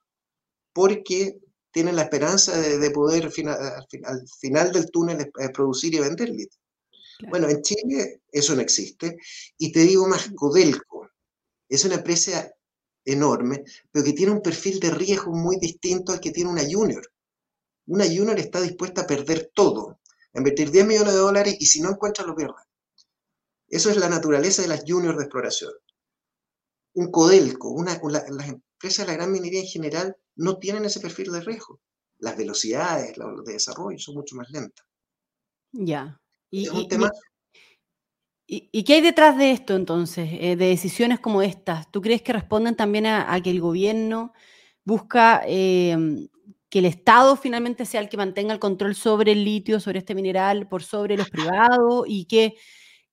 porque 0.73 1.39
tienen 1.73 1.97
la 1.97 2.03
esperanza 2.03 2.57
de, 2.57 2.91
poder 2.91 3.25
al, 3.25 3.33
final, 4.39 4.73
del 4.73 4.91
túnel 4.93 5.21
eh, 5.21 5.49
producir 5.53 5.95
y 5.95 5.99
vender 5.99 6.29
litio. 6.29 6.61
Bueno, 7.29 7.49
en 7.49 7.63
Chile 7.63 8.23
eso 8.31 8.55
no 8.55 8.61
existe. 8.61 9.17
Y 9.59 9.73
te 9.73 9.81
digo 9.81 10.07
más, 10.07 10.31
Codelco 10.37 10.94
es 11.75 11.85
una 11.85 11.97
empresa 11.97 12.53
enorme, 13.05 13.65
pero 13.91 14.05
que 14.05 14.13
tiene 14.13 14.33
un 14.33 14.43
perfil 14.43 14.81
de 14.81 14.91
riesgo 14.91 15.33
muy 15.33 15.57
distinto 15.59 16.13
al 16.13 16.21
que 16.21 16.31
tiene 16.31 16.51
una 16.51 16.63
junior. 16.69 17.07
Una 17.87 18.05
junior 18.05 18.39
está 18.39 18.61
dispuesta 18.61 19.03
a 19.03 19.07
perder 19.07 19.51
todo, 19.55 20.01
a 20.33 20.39
invertir 20.39 20.71
10 20.71 20.87
millones 20.87 21.13
de 21.13 21.19
dólares 21.19 21.57
y 21.59 21.67
si 21.67 21.81
no 21.81 21.91
encuentra 21.91 22.25
lo 22.25 22.35
pierde. 22.35 22.55
Eso 23.69 23.91
es 23.91 23.97
la 23.97 24.09
naturaleza 24.09 24.63
de 24.63 24.69
las 24.69 24.85
juniors 24.87 25.19
de 25.19 25.25
exploración. 25.25 25.73
Un 26.95 27.11
Codelco, 27.11 27.71
una, 27.71 28.01
las 28.09 28.49
empresas 28.49 29.07
de 29.07 29.13
la 29.13 29.17
gran 29.17 29.33
minería 29.33 29.61
en 29.61 29.67
general 29.67 30.17
no 30.37 30.59
tienen 30.59 30.85
ese 30.85 31.01
perfil 31.01 31.33
de 31.33 31.41
riesgo. 31.41 31.81
Las 32.19 32.37
velocidades 32.37 33.17
de 33.17 33.53
desarrollo 33.53 33.99
son 33.99 34.15
mucho 34.15 34.37
más 34.37 34.49
lentas. 34.51 34.87
Ya. 35.73 36.21
Y, 36.51 36.69
y, 36.69 36.89
qué 38.47 38.95
hay 38.95 39.01
detrás 39.01 39.39
de 39.39 39.53
esto 39.53 39.75
entonces, 39.75 40.29
eh, 40.33 40.57
de 40.57 40.67
decisiones 40.67 41.19
como 41.21 41.43
estas? 41.43 41.91
¿Tú 41.91 42.03
crees 42.03 42.23
que 42.23 42.33
responden 42.33 42.77
también 42.77 43.07
a, 43.07 43.41
que 43.43 43.51
el 43.51 43.61
gobierno 43.61 44.33
busca 44.85 45.43
em, 45.47 46.29
que 46.69 46.81
el 46.81 46.85
Estado 46.87 47.37
finalmente 47.37 47.87
sea 47.87 48.01
el 48.01 48.09
que 48.09 48.17
mantenga 48.17 48.53
el 48.53 48.61
control 48.61 48.95
sobre 48.95 49.33
el 49.33 49.45
litio, 49.45 49.81
sobre 49.81 50.01
este 50.01 50.15
mineral, 50.15 50.69
por 50.69 50.83
sobre 50.83 51.17
los 51.17 51.31
privados? 51.31 52.05
¿Y 52.07 52.27
qué, 52.27 52.55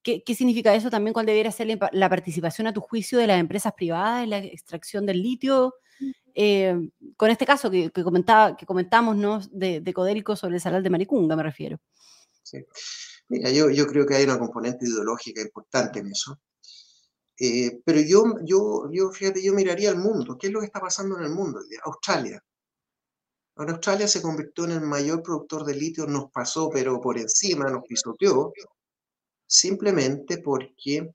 qué, 0.02 0.34
significa 0.34 0.74
eso 0.74 0.90
también? 0.90 1.14
¿Cuál 1.14 1.26
debería 1.26 1.50
ser 1.50 1.78
la, 1.92 2.08
participación 2.08 2.66
a 2.66 2.72
tu 2.72 2.80
juicio 2.80 3.18
de 3.18 3.26
las 3.26 3.40
empresas 3.40 3.72
privadas 3.74 4.24
en 4.24 4.30
la 4.30 4.38
extracción 4.38 5.06
del 5.06 5.22
litio? 5.22 5.74
Em, 6.34 6.90
con 7.16 7.30
este 7.30 7.46
caso 7.46 7.70
que, 7.70 7.90
comentaba, 7.90 8.56
que 8.56 8.66
comentamos 8.66 9.16
¿no? 9.16 9.40
de, 9.50 9.80
de 9.80 9.92
Codelco 9.92 10.36
sobre 10.36 10.56
el 10.56 10.60
salal 10.60 10.82
de 10.82 10.90
Maricunga, 10.90 11.36
me 11.36 11.42
refiero. 11.42 11.78
Sí. 12.42 12.58
Mira, 13.32 13.48
yo, 13.48 13.70
yo 13.70 13.86
creo 13.86 14.04
que 14.04 14.14
hay 14.14 14.24
una 14.24 14.38
componente 14.38 14.84
ideológica 14.84 15.40
importante 15.40 16.00
en 16.00 16.08
eso. 16.08 16.38
Eh, 17.40 17.80
pero 17.82 17.98
yo, 18.02 18.24
yo, 18.44 18.90
yo, 18.92 19.10
fíjate, 19.10 19.42
yo 19.42 19.54
miraría 19.54 19.88
al 19.88 19.96
mundo. 19.96 20.36
¿Qué 20.38 20.48
es 20.48 20.52
lo 20.52 20.60
que 20.60 20.66
está 20.66 20.80
pasando 20.80 21.16
en 21.16 21.24
el 21.24 21.30
mundo? 21.30 21.58
Australia. 21.84 22.44
Ahora 23.56 23.72
Australia 23.72 24.06
se 24.06 24.20
convirtió 24.20 24.66
en 24.66 24.72
el 24.72 24.80
mayor 24.82 25.22
productor 25.22 25.64
de 25.64 25.74
litio, 25.74 26.06
nos 26.06 26.30
pasó, 26.30 26.68
pero 26.68 27.00
por 27.00 27.16
encima, 27.16 27.70
nos 27.70 27.84
pisoteó, 27.88 28.52
simplemente 29.46 30.36
porque 30.36 31.10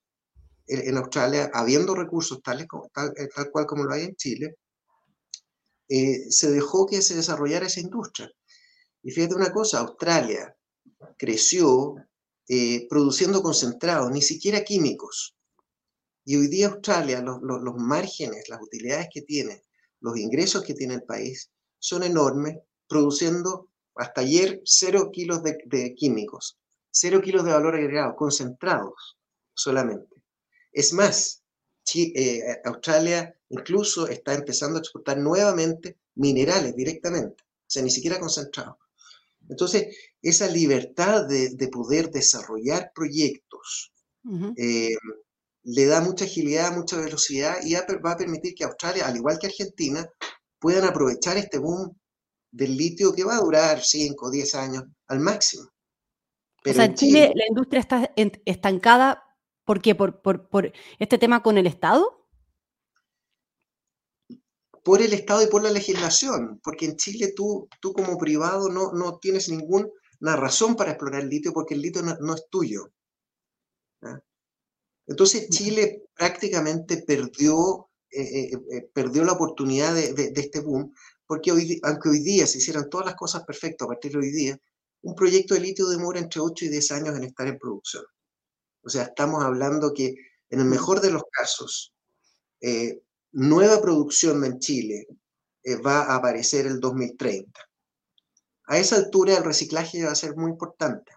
en 0.65 0.97
Australia, 0.97 1.51
habiendo 1.53 1.93
recursos 1.93 2.41
tales, 2.41 2.65
tal, 2.93 3.13
eh, 3.15 3.29
tal 3.33 3.51
cual 3.51 3.67
como 3.67 3.83
lo 3.83 3.93
hay 3.93 4.05
en 4.05 4.15
Chile, 4.15 4.57
eh, 5.87 6.31
se 6.31 6.49
dejó 6.49 6.87
que 6.87 7.03
se 7.03 7.15
desarrollara 7.15 7.67
esa 7.67 7.79
industria. 7.79 8.31
Y 9.03 9.11
fíjate 9.11 9.35
una 9.35 9.53
cosa, 9.53 9.81
Australia 9.81 10.57
creció 11.17 11.95
eh, 12.49 12.87
produciendo 12.89 13.41
concentrados, 13.41 14.09
ni 14.11 14.21
siquiera 14.21 14.63
químicos. 14.63 15.35
Y 16.23 16.37
hoy 16.37 16.47
día 16.47 16.67
Australia, 16.67 17.21
los, 17.21 17.75
márgenes, 17.75 18.47
las 18.47 18.61
utilidades 18.61 19.09
que 19.13 19.21
tiene, 19.21 19.63
los 19.99 20.17
ingresos 20.17 20.63
que 20.63 20.73
tiene 20.73 20.95
el 20.95 21.03
país, 21.03 21.51
son 21.79 22.03
enormes, 22.03 22.59
produciendo 22.87 23.69
hasta 23.95 24.21
ayer 24.21 24.61
cero 24.63 25.09
kilos 25.11 25.41
de, 25.43 25.93
químicos, 25.95 26.57
cero 26.89 27.21
kilos 27.21 27.43
de 27.43 27.51
valor 27.51 27.75
agregado, 27.75 28.15
concentrados 28.15 29.17
solamente. 29.53 30.23
Es 30.71 30.93
más, 30.93 31.43
eh, 31.95 32.61
Australia 32.63 33.35
incluso 33.49 34.07
está 34.07 34.33
empezando 34.33 34.77
a 34.77 34.81
exportar 34.81 35.17
nuevamente 35.17 35.97
minerales 36.15 36.75
directamente, 36.75 37.43
o 37.43 37.69
sea, 37.69 37.83
ni 37.83 37.89
siquiera 37.89 38.19
concentrados. 38.19 38.77
Entonces, 39.49 39.95
esa 40.21 40.47
libertad 40.47 41.27
de, 41.27 41.67
poder 41.71 42.09
desarrollar 42.09 42.91
proyectos 42.93 43.91
eh, 44.57 44.95
le 45.63 45.85
da 45.85 46.01
mucha 46.01 46.25
agilidad, 46.25 46.75
mucha 46.75 46.97
velocidad 46.97 47.57
y 47.63 47.73
va 47.73 48.11
a 48.11 48.17
permitir 48.17 48.53
que 48.55 48.65
Australia, 48.65 49.07
al 49.07 49.15
igual 49.15 49.37
que 49.39 49.47
Argentina, 49.47 50.05
puedan 50.59 50.83
aprovechar 50.83 51.37
este 51.37 51.59
boom 51.59 51.97
del 52.51 52.75
litio 52.75 53.13
que 53.13 53.23
va 53.23 53.37
a 53.37 53.41
durar 53.41 53.81
5 53.81 54.25
o 54.25 54.31
10 54.31 54.55
años 54.55 54.83
al 55.07 55.19
máximo. 55.19 55.69
o 56.65 56.73
sea, 56.73 56.85
en 56.85 56.95
Chile, 56.95 57.31
la 57.35 57.45
industria 57.47 57.79
está 57.79 58.11
estancada, 58.45 59.23
¿por 59.63 59.81
qué? 59.81 59.95
¿Por, 59.95 60.21
por 60.21 60.73
este 60.99 61.17
tema 61.17 61.43
con 61.43 61.57
el 61.57 61.67
Estado? 61.67 62.26
Por 64.87 65.01
el 65.01 65.11
Estado 65.11 65.43
y 65.43 65.47
por 65.47 65.61
la 65.61 65.69
legislación, 65.69 66.61
porque 66.63 66.85
en 66.85 66.95
Chile 66.95 67.33
tú, 67.35 67.67
tú 67.81 67.91
como 67.91 68.17
privado 68.17 68.69
no, 68.69 68.93
no 68.93 69.19
tienes 69.19 69.49
ninguna 69.49 69.89
razón 70.21 70.77
para 70.77 70.91
explorar 70.91 71.23
el 71.23 71.27
litio 71.27 71.51
porque 71.51 71.73
el 71.73 71.81
litio 71.81 72.01
no, 72.03 72.33
es 72.33 72.45
tuyo. 72.49 72.93
Entonces 75.05 75.49
Chile 75.49 76.05
prácticamente 76.15 77.03
perdió, 77.05 77.89
eh, 78.09 78.21
eh, 78.21 78.51
eh, 78.71 78.89
perdió 78.93 79.25
la 79.25 79.33
oportunidad 79.33 79.93
de, 79.93 80.31
este 80.33 80.61
boom, 80.61 80.93
porque 81.25 81.51
hoy, 81.51 81.81
aunque 81.83 82.07
hoy 82.07 82.19
día 82.19 82.47
se 82.47 82.59
hicieran 82.59 82.89
todas 82.89 83.07
las 83.07 83.15
cosas 83.15 83.43
perfectas 83.43 83.85
a 83.85 83.89
partir 83.89 84.13
de 84.13 84.19
hoy 84.19 84.31
día, 84.31 84.57
un 85.01 85.15
proyecto 85.15 85.53
de 85.53 85.59
litio 85.59 85.89
demora 85.89 86.21
entre 86.21 86.39
8 86.39 86.63
y 86.63 86.69
10 86.69 86.91
años 86.91 87.17
en 87.17 87.25
estar 87.25 87.45
en 87.45 87.59
producción. 87.59 88.05
O 88.83 88.89
sea, 88.89 89.03
estamos 89.03 89.43
hablando 89.43 89.93
que 89.93 90.15
en 90.49 90.61
el 90.61 90.65
mejor 90.65 91.01
de 91.01 91.11
los 91.11 91.23
casos, 91.29 91.93
nueva 93.31 93.81
producción 93.81 94.43
en 94.43 94.59
Chile 94.59 95.07
eh, 95.63 95.75
va 95.75 96.03
a 96.03 96.15
aparecer 96.15 96.65
el 96.65 96.79
2030. 96.79 97.59
A 98.67 98.77
esa 98.77 98.95
altura 98.97 99.37
el 99.37 99.43
reciclaje 99.43 100.03
va 100.03 100.11
a 100.11 100.15
ser 100.15 100.35
muy 100.35 100.51
importante. 100.51 101.11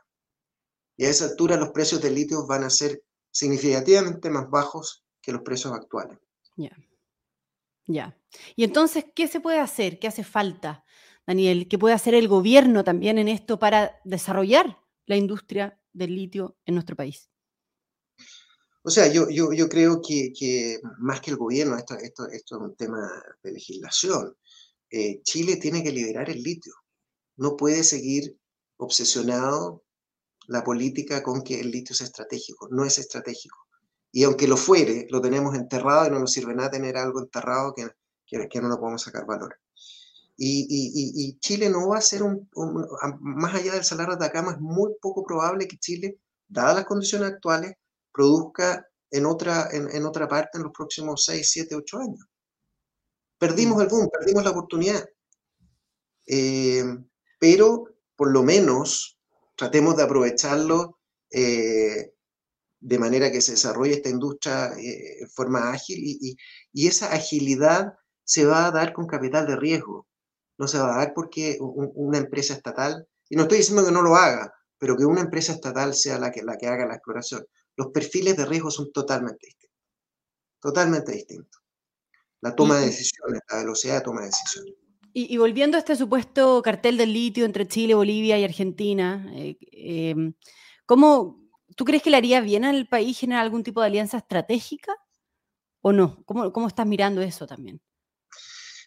Y 0.96 1.04
a 1.04 1.08
esa 1.08 1.26
altura 1.26 1.56
los 1.56 1.70
precios 1.70 2.00
del 2.00 2.14
litio 2.14 2.46
van 2.46 2.64
a 2.64 2.70
ser 2.70 3.02
significativamente 3.32 4.30
más 4.30 4.48
bajos 4.50 5.04
que 5.22 5.32
los 5.32 5.42
precios 5.42 5.72
actuales. 5.72 6.18
Ya. 6.56 6.70
Ya. 7.86 8.16
Y 8.54 8.64
entonces, 8.64 9.04
¿qué 9.14 9.26
se 9.26 9.40
puede 9.40 9.58
hacer? 9.58 9.98
¿Qué 9.98 10.06
hace 10.06 10.24
falta, 10.24 10.84
Daniel? 11.26 11.68
¿Qué 11.68 11.78
puede 11.78 11.94
hacer 11.94 12.14
el 12.14 12.28
gobierno 12.28 12.84
también 12.84 13.18
en 13.18 13.28
esto 13.28 13.58
para 13.58 14.00
desarrollar 14.04 14.78
la 15.06 15.16
industria 15.16 15.80
del 15.92 16.14
litio 16.14 16.56
en 16.66 16.74
nuestro 16.74 16.96
país? 16.96 17.29
O 18.82 18.90
sea, 18.90 19.08
yo, 19.08 19.28
yo, 19.28 19.52
yo 19.52 19.68
creo 19.68 20.00
que, 20.00 20.32
que, 20.32 20.80
más 20.98 21.20
que 21.20 21.30
el 21.30 21.36
gobierno, 21.36 21.76
esto, 21.76 21.94
esto, 21.96 22.26
esto 22.28 22.56
es 22.56 22.62
un 22.62 22.76
tema 22.76 23.10
de 23.42 23.52
legislación. 23.52 24.36
Eh, 24.90 25.20
Chile 25.22 25.56
tiene 25.56 25.82
que 25.82 25.92
liberar 25.92 26.30
el 26.30 26.42
litio. 26.42 26.74
No 27.36 27.56
puede 27.56 27.84
seguir 27.84 28.36
obsesionado 28.78 29.84
la 30.46 30.64
política 30.64 31.22
con 31.22 31.42
que 31.42 31.60
el 31.60 31.70
litio 31.70 31.92
es 31.92 32.00
estratégico. 32.00 32.68
No 32.70 32.84
es 32.84 32.98
estratégico. 32.98 33.58
Y 34.12 34.24
aunque 34.24 34.48
lo 34.48 34.56
fuere, 34.56 35.06
lo 35.10 35.20
tenemos 35.20 35.54
enterrado 35.54 36.06
y 36.06 36.10
no 36.10 36.18
nos 36.18 36.32
sirve 36.32 36.54
nada 36.54 36.70
tener 36.70 36.96
algo 36.96 37.20
enterrado 37.20 37.74
que, 37.74 37.88
que, 38.26 38.48
que 38.48 38.60
no 38.60 38.68
lo 38.68 38.78
podemos 38.78 39.02
sacar 39.02 39.26
valor. 39.26 39.56
Y, 40.42 40.66
y, 40.70 41.26
y, 41.26 41.38
Chile 41.38 41.68
no 41.68 41.88
va 41.88 41.98
a 41.98 42.00
ser 42.00 42.22
un, 42.22 42.48
más 43.20 43.54
allá 43.54 43.74
del 43.74 43.84
salario 43.84 44.16
de 44.16 44.24
Atacama, 44.24 44.52
es 44.52 44.58
muy 44.58 44.92
poco 44.98 45.22
probable 45.22 45.68
que 45.68 45.76
Chile, 45.76 46.18
dadas 46.48 46.76
las 46.76 46.86
condiciones 46.86 47.30
actuales, 47.30 47.74
produzca 48.12 48.86
en 49.10 49.26
otra, 49.26 49.68
en, 49.72 50.04
otra 50.04 50.28
parte 50.28 50.58
en 50.58 50.64
los 50.64 50.72
próximos 50.72 51.24
6, 51.24 51.48
7, 51.50 51.74
8 51.74 51.98
años. 51.98 52.26
Perdimos 53.38 53.78
mm. 53.78 53.80
el 53.80 53.88
boom, 53.88 54.08
perdimos 54.08 54.44
la 54.44 54.50
oportunidad. 54.50 55.04
Eh, 56.26 56.84
pero 57.38 57.84
por 58.14 58.30
lo 58.30 58.42
menos 58.42 59.18
tratemos 59.56 59.96
de 59.96 60.02
aprovecharlo 60.04 60.98
eh, 61.30 62.12
de 62.80 62.98
manera 62.98 63.30
que 63.30 63.40
se 63.40 63.52
desarrolle 63.52 63.94
esta 63.94 64.08
industria 64.08 64.72
eh, 64.78 65.22
en 65.22 65.30
forma 65.30 65.72
ágil 65.72 65.98
y, 66.00 66.36
esa 66.86 67.12
agilidad 67.12 67.94
se 68.24 68.44
va 68.46 68.66
a 68.66 68.70
dar 68.70 68.92
con 68.92 69.06
capital 69.06 69.46
de 69.46 69.56
riesgo. 69.56 70.06
No 70.56 70.68
se 70.68 70.78
va 70.78 70.94
a 70.94 70.98
dar 70.98 71.14
porque 71.14 71.58
una 71.60 72.18
empresa 72.18 72.54
estatal, 72.54 73.06
y 73.28 73.36
no 73.36 73.42
estoy 73.42 73.58
diciendo 73.58 73.84
que 73.84 73.92
no 73.92 74.02
lo 74.02 74.16
haga, 74.16 74.52
pero 74.78 74.96
que 74.96 75.04
una 75.04 75.22
empresa 75.22 75.52
estatal 75.52 75.94
sea 75.94 76.18
la 76.18 76.30
que, 76.30 76.42
la 76.42 76.56
que 76.56 76.66
haga 76.66 76.86
la 76.86 76.94
exploración 76.94 77.44
los 77.80 77.88
perfiles 77.92 78.36
de 78.36 78.44
riesgo 78.44 78.70
son 78.70 78.92
totalmente 78.92 79.46
distintos. 79.46 79.80
Totalmente 80.60 81.12
distintos. 81.12 81.62
La 82.42 82.54
toma 82.54 82.78
de 82.78 82.86
decisiones, 82.86 83.40
la 83.50 83.56
velocidad 83.56 83.94
de 83.94 84.00
toma 84.02 84.20
de 84.20 84.26
decisiones. 84.26 84.74
Y, 85.14 85.38
volviendo 85.38 85.76
a 85.76 85.80
este 85.80 85.96
supuesto 85.96 86.60
cartel 86.62 86.98
del 86.98 87.12
litio 87.12 87.46
entre 87.46 87.66
Chile, 87.66 87.94
Bolivia 87.94 88.38
y 88.38 88.44
Argentina, 88.44 89.26
eh, 89.34 89.56
em, 89.72 90.34
¿cómo, 90.84 91.48
¿tú 91.74 91.86
crees 91.86 92.02
que 92.02 92.10
le 92.10 92.18
haría 92.18 92.42
bien 92.42 92.64
al 92.64 92.86
país 92.86 93.18
generar 93.18 93.42
algún 93.42 93.64
tipo 93.64 93.80
de 93.80 93.86
alianza 93.86 94.18
estratégica 94.18 94.94
o 95.80 95.90
no? 95.90 96.22
¿Cómo, 96.26 96.52
cómo 96.52 96.68
estás 96.68 96.86
mirando 96.86 97.22
eso 97.22 97.46
también? 97.46 97.80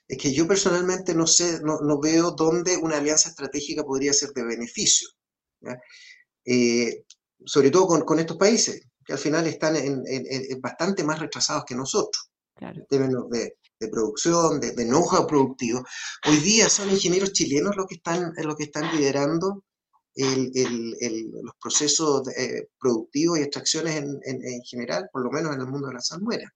Es 0.07 0.19
que 0.19 0.31
yo 0.31 0.47
personalmente 0.47 1.15
no 1.15 1.25
sé, 1.25 1.61
no, 1.63 1.99
veo 1.99 2.31
dónde 2.31 2.77
una 2.77 2.97
alianza 2.97 3.29
estratégica 3.29 3.83
podría 3.83 4.13
ser 4.13 4.29
de 4.33 4.43
beneficio. 4.45 5.09
Eh, 6.45 7.05
sobre 7.45 7.71
todo 7.71 8.03
con, 8.05 8.19
estos 8.19 8.37
países, 8.37 8.81
que 9.05 9.13
al 9.13 9.19
final 9.19 9.47
están 9.47 9.75
en, 9.75 10.03
bastante 10.61 11.03
más 11.03 11.19
retrasados 11.19 11.65
que 11.65 11.75
nosotros, 11.75 12.29
en 12.59 12.85
términos 12.87 13.29
de, 13.29 13.55
producción, 13.91 14.61
de, 14.61 14.71
de 14.71 14.85
know-how 14.85 15.27
productivo. 15.27 15.83
Hoy 16.25 16.37
día 16.37 16.69
son 16.69 16.89
ingenieros 16.89 17.33
chilenos 17.33 17.75
los 17.75 17.85
que 17.85 17.95
están, 17.95 18.33
los 18.37 18.55
que 18.55 18.63
están 18.63 18.95
liderando 18.95 19.63
los 20.15 21.55
procesos 21.59 22.27
eh, 22.37 22.67
productivos 22.79 23.39
y 23.39 23.41
extracciones 23.41 23.95
en, 23.95 24.61
general, 24.63 25.09
por 25.11 25.23
lo 25.23 25.31
menos 25.31 25.53
en 25.53 25.61
el 25.61 25.67
mundo 25.67 25.87
de 25.87 25.95
la 25.95 26.01
salmuera. 26.01 26.53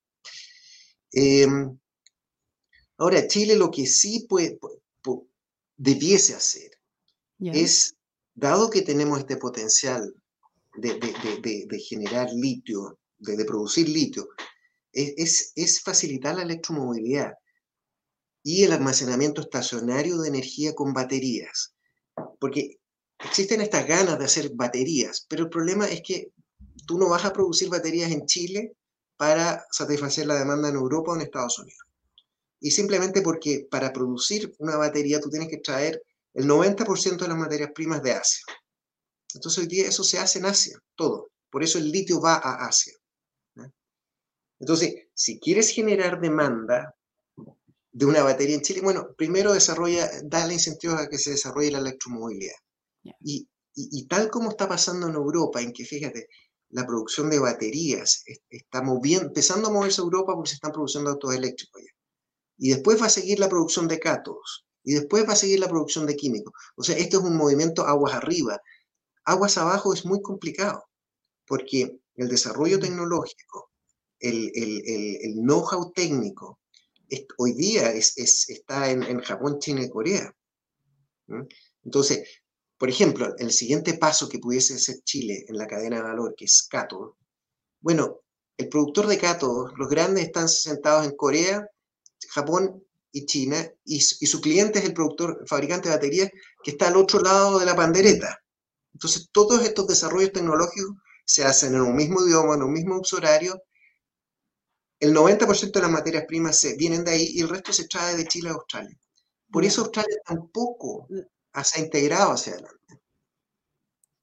Em, 1.11 1.77
Ahora, 2.97 3.27
Chile 3.27 3.55
lo 3.55 3.69
que 3.69 3.85
sí 3.85 4.25
puede, 4.27 4.59
debiese 5.77 6.33
hacer 6.33 6.71
es, 7.39 7.95
dado 8.33 8.69
que 8.69 8.81
tenemos 8.81 9.19
este 9.19 9.37
potencial 9.37 10.15
de, 10.77 11.79
generar 11.79 12.29
litio, 12.33 12.99
de, 13.17 13.45
producir 13.45 13.89
litio, 13.89 14.29
es, 14.91 15.51
es, 15.55 15.81
facilitar 15.81 16.35
la 16.35 16.43
electromovilidad 16.43 17.33
y 18.43 18.63
el 18.63 18.71
almacenamiento 18.71 19.41
estacionario 19.41 20.19
de 20.19 20.29
energía 20.29 20.73
con 20.73 20.93
baterías. 20.93 21.73
Porque 22.39 22.77
existen 23.19 23.61
estas 23.61 23.87
ganas 23.87 24.17
de 24.17 24.25
hacer 24.25 24.51
baterías, 24.53 25.25
pero 25.27 25.43
el 25.43 25.49
problema 25.49 25.87
es 25.87 26.01
que 26.01 26.31
tú 26.85 26.97
no 26.97 27.09
vas 27.09 27.25
a 27.25 27.33
producir 27.33 27.69
baterías 27.69 28.11
en 28.11 28.25
Chile 28.25 28.73
para 29.17 29.65
satisfacer 29.71 30.27
la 30.27 30.39
demanda 30.39 30.69
en 30.69 30.75
Europa 30.75 31.11
o 31.11 31.15
en 31.15 31.21
Estados 31.21 31.59
Unidos. 31.59 31.85
Y 32.59 32.71
simplemente 32.71 33.21
porque 33.21 33.67
para 33.69 33.91
producir 33.91 34.55
una 34.59 34.77
batería 34.77 35.19
tú 35.19 35.29
tienes 35.29 35.49
que 35.49 35.57
traer 35.57 36.01
el 36.33 36.45
90% 36.45 37.17
de 37.17 37.27
las 37.27 37.37
materias 37.37 37.71
primas 37.73 38.01
de 38.03 38.13
Asia. 38.13 38.43
Entonces 39.33 39.63
hoy 39.63 39.67
día 39.67 39.87
eso 39.87 40.03
se 40.03 40.19
hace 40.19 40.39
en 40.39 40.45
Asia, 40.45 40.79
todo. 40.95 41.31
Por 41.49 41.63
eso 41.63 41.77
el 41.77 41.91
litio 41.91 42.21
va 42.21 42.35
a 42.35 42.67
Asia. 42.67 42.93
Entonces, 44.59 44.95
si 45.13 45.39
quieres 45.39 45.69
generar 45.69 46.19
demanda 46.19 46.95
de 47.91 48.05
una 48.05 48.23
batería 48.23 48.55
en 48.55 48.61
Chile, 48.61 48.81
bueno, 48.81 49.13
primero 49.15 49.53
desarrolla, 49.53 50.09
dale 50.23 50.53
incentivos 50.53 50.99
a 50.99 51.07
que 51.07 51.17
se 51.17 51.31
desarrolle 51.31 51.71
la 51.71 51.79
electromovilidad. 51.79 52.55
Y, 53.21 53.47
y, 53.75 54.07
tal 54.07 54.29
como 54.29 54.49
está 54.49 54.67
pasando 54.67 55.07
en 55.07 55.13
Europa, 55.13 55.61
en 55.61 55.71
que 55.71 55.85
fíjate, 55.85 56.27
la 56.69 56.85
producción 56.85 57.29
de 57.29 57.39
baterías 57.39 58.23
está 58.49 58.81
moviendo, 58.81 59.27
empezando 59.27 59.69
a 59.69 59.71
moverse 59.71 60.01
a 60.01 60.03
Europa 60.03 60.33
porque 60.33 60.49
se 60.49 60.55
están 60.55 60.71
produciendo 60.71 61.11
autos 61.11 61.33
eléctricos 61.33 61.81
ya. 61.81 61.91
Y 62.57 62.69
después 62.71 63.01
va 63.01 63.05
a 63.05 63.09
seguir 63.09 63.39
la 63.39 63.49
producción 63.49 63.87
de 63.87 63.99
cátodos. 63.99 64.65
Y 64.83 64.93
después 64.93 65.27
va 65.27 65.33
a 65.33 65.37
seguir 65.37 65.59
la 65.59 65.67
producción 65.67 66.05
de 66.05 66.15
químicos. 66.15 66.53
O 66.75 66.83
sea, 66.83 66.97
esto 66.97 67.19
es 67.19 67.23
un 67.23 67.37
movimiento 67.37 67.85
aguas 67.85 68.15
arriba. 68.15 68.59
Aguas 69.27 69.57
abajo 69.57 69.93
es 69.93 70.05
muy 70.05 70.21
complicado, 70.21 70.85
porque 71.45 71.99
el 72.15 72.29
desarrollo 72.29 72.79
tecnológico, 72.79 73.71
el, 74.21 74.53
know-how 75.35 75.91
técnico, 75.91 76.61
hoy 77.37 77.53
día 77.53 77.91
está 77.91 78.89
en, 78.89 79.19
Japón, 79.19 79.59
China 79.59 79.83
y 79.83 79.89
Corea. 79.89 80.33
Entonces, 81.83 82.25
por 82.77 82.87
ejemplo, 82.89 83.35
el 83.37 83.51
siguiente 83.51 83.95
paso 83.95 84.29
que 84.29 84.39
pudiese 84.39 84.75
hacer 84.75 85.01
Chile 85.03 85.43
en 85.49 85.57
la 85.57 85.67
cadena 85.67 85.97
de 85.97 86.03
valor, 86.03 86.33
que 86.33 86.45
es 86.45 86.65
cátodo, 86.69 87.17
bueno, 87.81 88.21
el 88.55 88.69
productor 88.69 89.07
de 89.07 89.17
cátodos, 89.17 89.73
los 89.77 89.89
grandes 89.89 90.23
están 90.23 90.47
sentados 90.47 91.05
en 91.05 91.17
Corea, 91.17 91.69
Japón 92.29 92.81
y 93.11 93.25
China, 93.25 93.69
y, 93.83 93.99
su 93.99 94.39
cliente 94.39 94.79
es 94.79 94.85
el 94.85 94.93
productor, 94.93 95.43
fabricante 95.49 95.89
de 95.89 95.95
baterías, 95.95 96.29
que 96.63 96.71
está 96.71 96.87
al 96.87 96.95
otro 96.95 97.19
lado 97.19 97.59
de 97.59 97.65
la 97.65 97.75
pandereta. 97.75 98.41
Entonces, 98.97 99.29
todos 99.31 99.63
estos 99.63 99.85
desarrollos 99.85 100.31
tecnológicos 100.31 100.95
se 101.23 101.45
hacen 101.45 101.75
en 101.75 101.81
un 101.81 101.95
mismo 101.95 102.25
idioma, 102.25 102.55
en 102.55 102.63
un 102.63 102.73
mismo 102.73 102.99
uso 102.99 103.17
horario. 103.17 103.61
El 104.99 105.13
90% 105.13 105.71
de 105.71 105.81
las 105.81 105.91
materias 105.91 106.25
primas 106.27 106.59
se, 106.59 106.75
vienen 106.75 107.03
de 107.03 107.11
ahí 107.11 107.27
y 107.29 107.41
el 107.41 107.49
resto 107.49 107.71
se 107.71 107.87
trae 107.87 108.17
de 108.17 108.25
Chile 108.25 108.49
a 108.49 108.53
Australia. 108.53 108.97
Por 109.51 109.63
eso 109.63 109.81
Australia 109.81 110.17
tampoco 110.25 111.07
se 111.63 111.79
ha 111.79 111.83
integrado 111.83 112.31
hacia 112.31 112.53
adelante. 112.53 112.99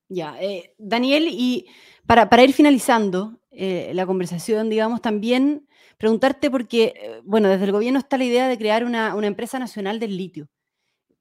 Ya, 0.09 0.43
eh, 0.43 0.75
Daniel, 0.76 1.28
y 1.31 1.69
para, 2.04 2.28
ir 2.43 2.52
finalizando 2.52 3.38
eh, 3.52 3.93
la 3.95 4.07
conversación, 4.07 4.69
digamos, 4.69 5.00
también 5.00 5.69
preguntarte 5.99 6.50
porque, 6.50 6.95
eh, 6.97 7.21
bueno, 7.23 7.49
desde 7.49 7.66
el 7.66 7.73
gobierno 7.73 8.00
está 8.00 8.19
la 8.19 8.25
idea 8.25 8.49
de 8.49 8.59
crear 8.59 8.85
una, 8.85 9.14
empresa 9.23 9.61
nacional 9.61 10.00
del 10.00 10.16
litio. 10.16 10.49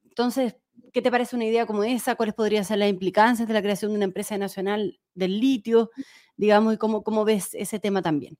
Entonces, 0.02 0.56
¿qué 0.92 1.02
te 1.02 1.10
parece 1.10 1.36
una 1.36 1.46
idea 1.46 1.66
como 1.66 1.84
esa? 1.84 2.14
¿Cuáles 2.14 2.34
podrían 2.34 2.64
ser 2.64 2.78
las 2.78 2.88
implicancias 2.88 3.48
de 3.48 3.54
la 3.54 3.62
creación 3.62 3.90
de 3.92 3.96
una 3.96 4.04
empresa 4.04 4.36
nacional 4.38 5.00
del 5.14 5.40
litio? 5.40 5.90
Digamos, 6.36 6.74
y 6.74 6.78
cómo, 6.78 7.02
cómo 7.02 7.24
ves 7.24 7.50
ese 7.52 7.78
tema 7.78 8.02
también. 8.02 8.36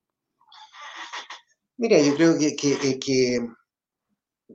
Mira, 1.77 1.99
yo 1.99 2.15
creo 2.15 2.37
que, 2.37 2.55
que 2.55 3.39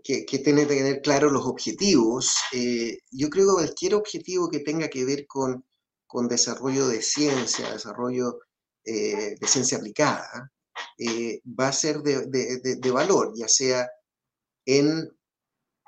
que, 0.02 0.38
tiene 0.38 0.66
que 0.66 0.74
tener 0.76 1.02
claros 1.02 1.32
los 1.32 1.46
objetivos. 1.46 2.36
Eh, 2.52 2.98
yo 3.10 3.28
creo 3.28 3.48
que 3.48 3.64
cualquier 3.64 3.94
objetivo 3.94 4.50
que 4.50 4.60
tenga 4.60 4.88
que 4.88 5.04
ver 5.04 5.26
con, 5.26 5.64
con 6.06 6.28
desarrollo 6.28 6.88
de 6.88 7.02
ciencia, 7.02 7.72
desarrollo 7.72 8.38
eh, 8.84 9.34
de 9.40 9.46
ciencia 9.46 9.78
aplicada, 9.78 10.52
eh, 10.98 11.40
va 11.46 11.68
a 11.68 11.72
ser 11.72 12.00
de, 12.02 12.26
de, 12.26 12.90
valor, 12.90 13.32
ya 13.36 13.48
sea 13.48 13.88
en, 14.64 15.10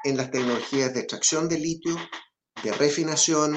en, 0.05 0.17
las 0.17 0.31
tecnologías 0.31 0.93
de 0.95 1.01
extracción 1.01 1.49
de 1.49 1.59
litio, 1.59 1.97
de 2.63 2.73
refinación 2.73 3.57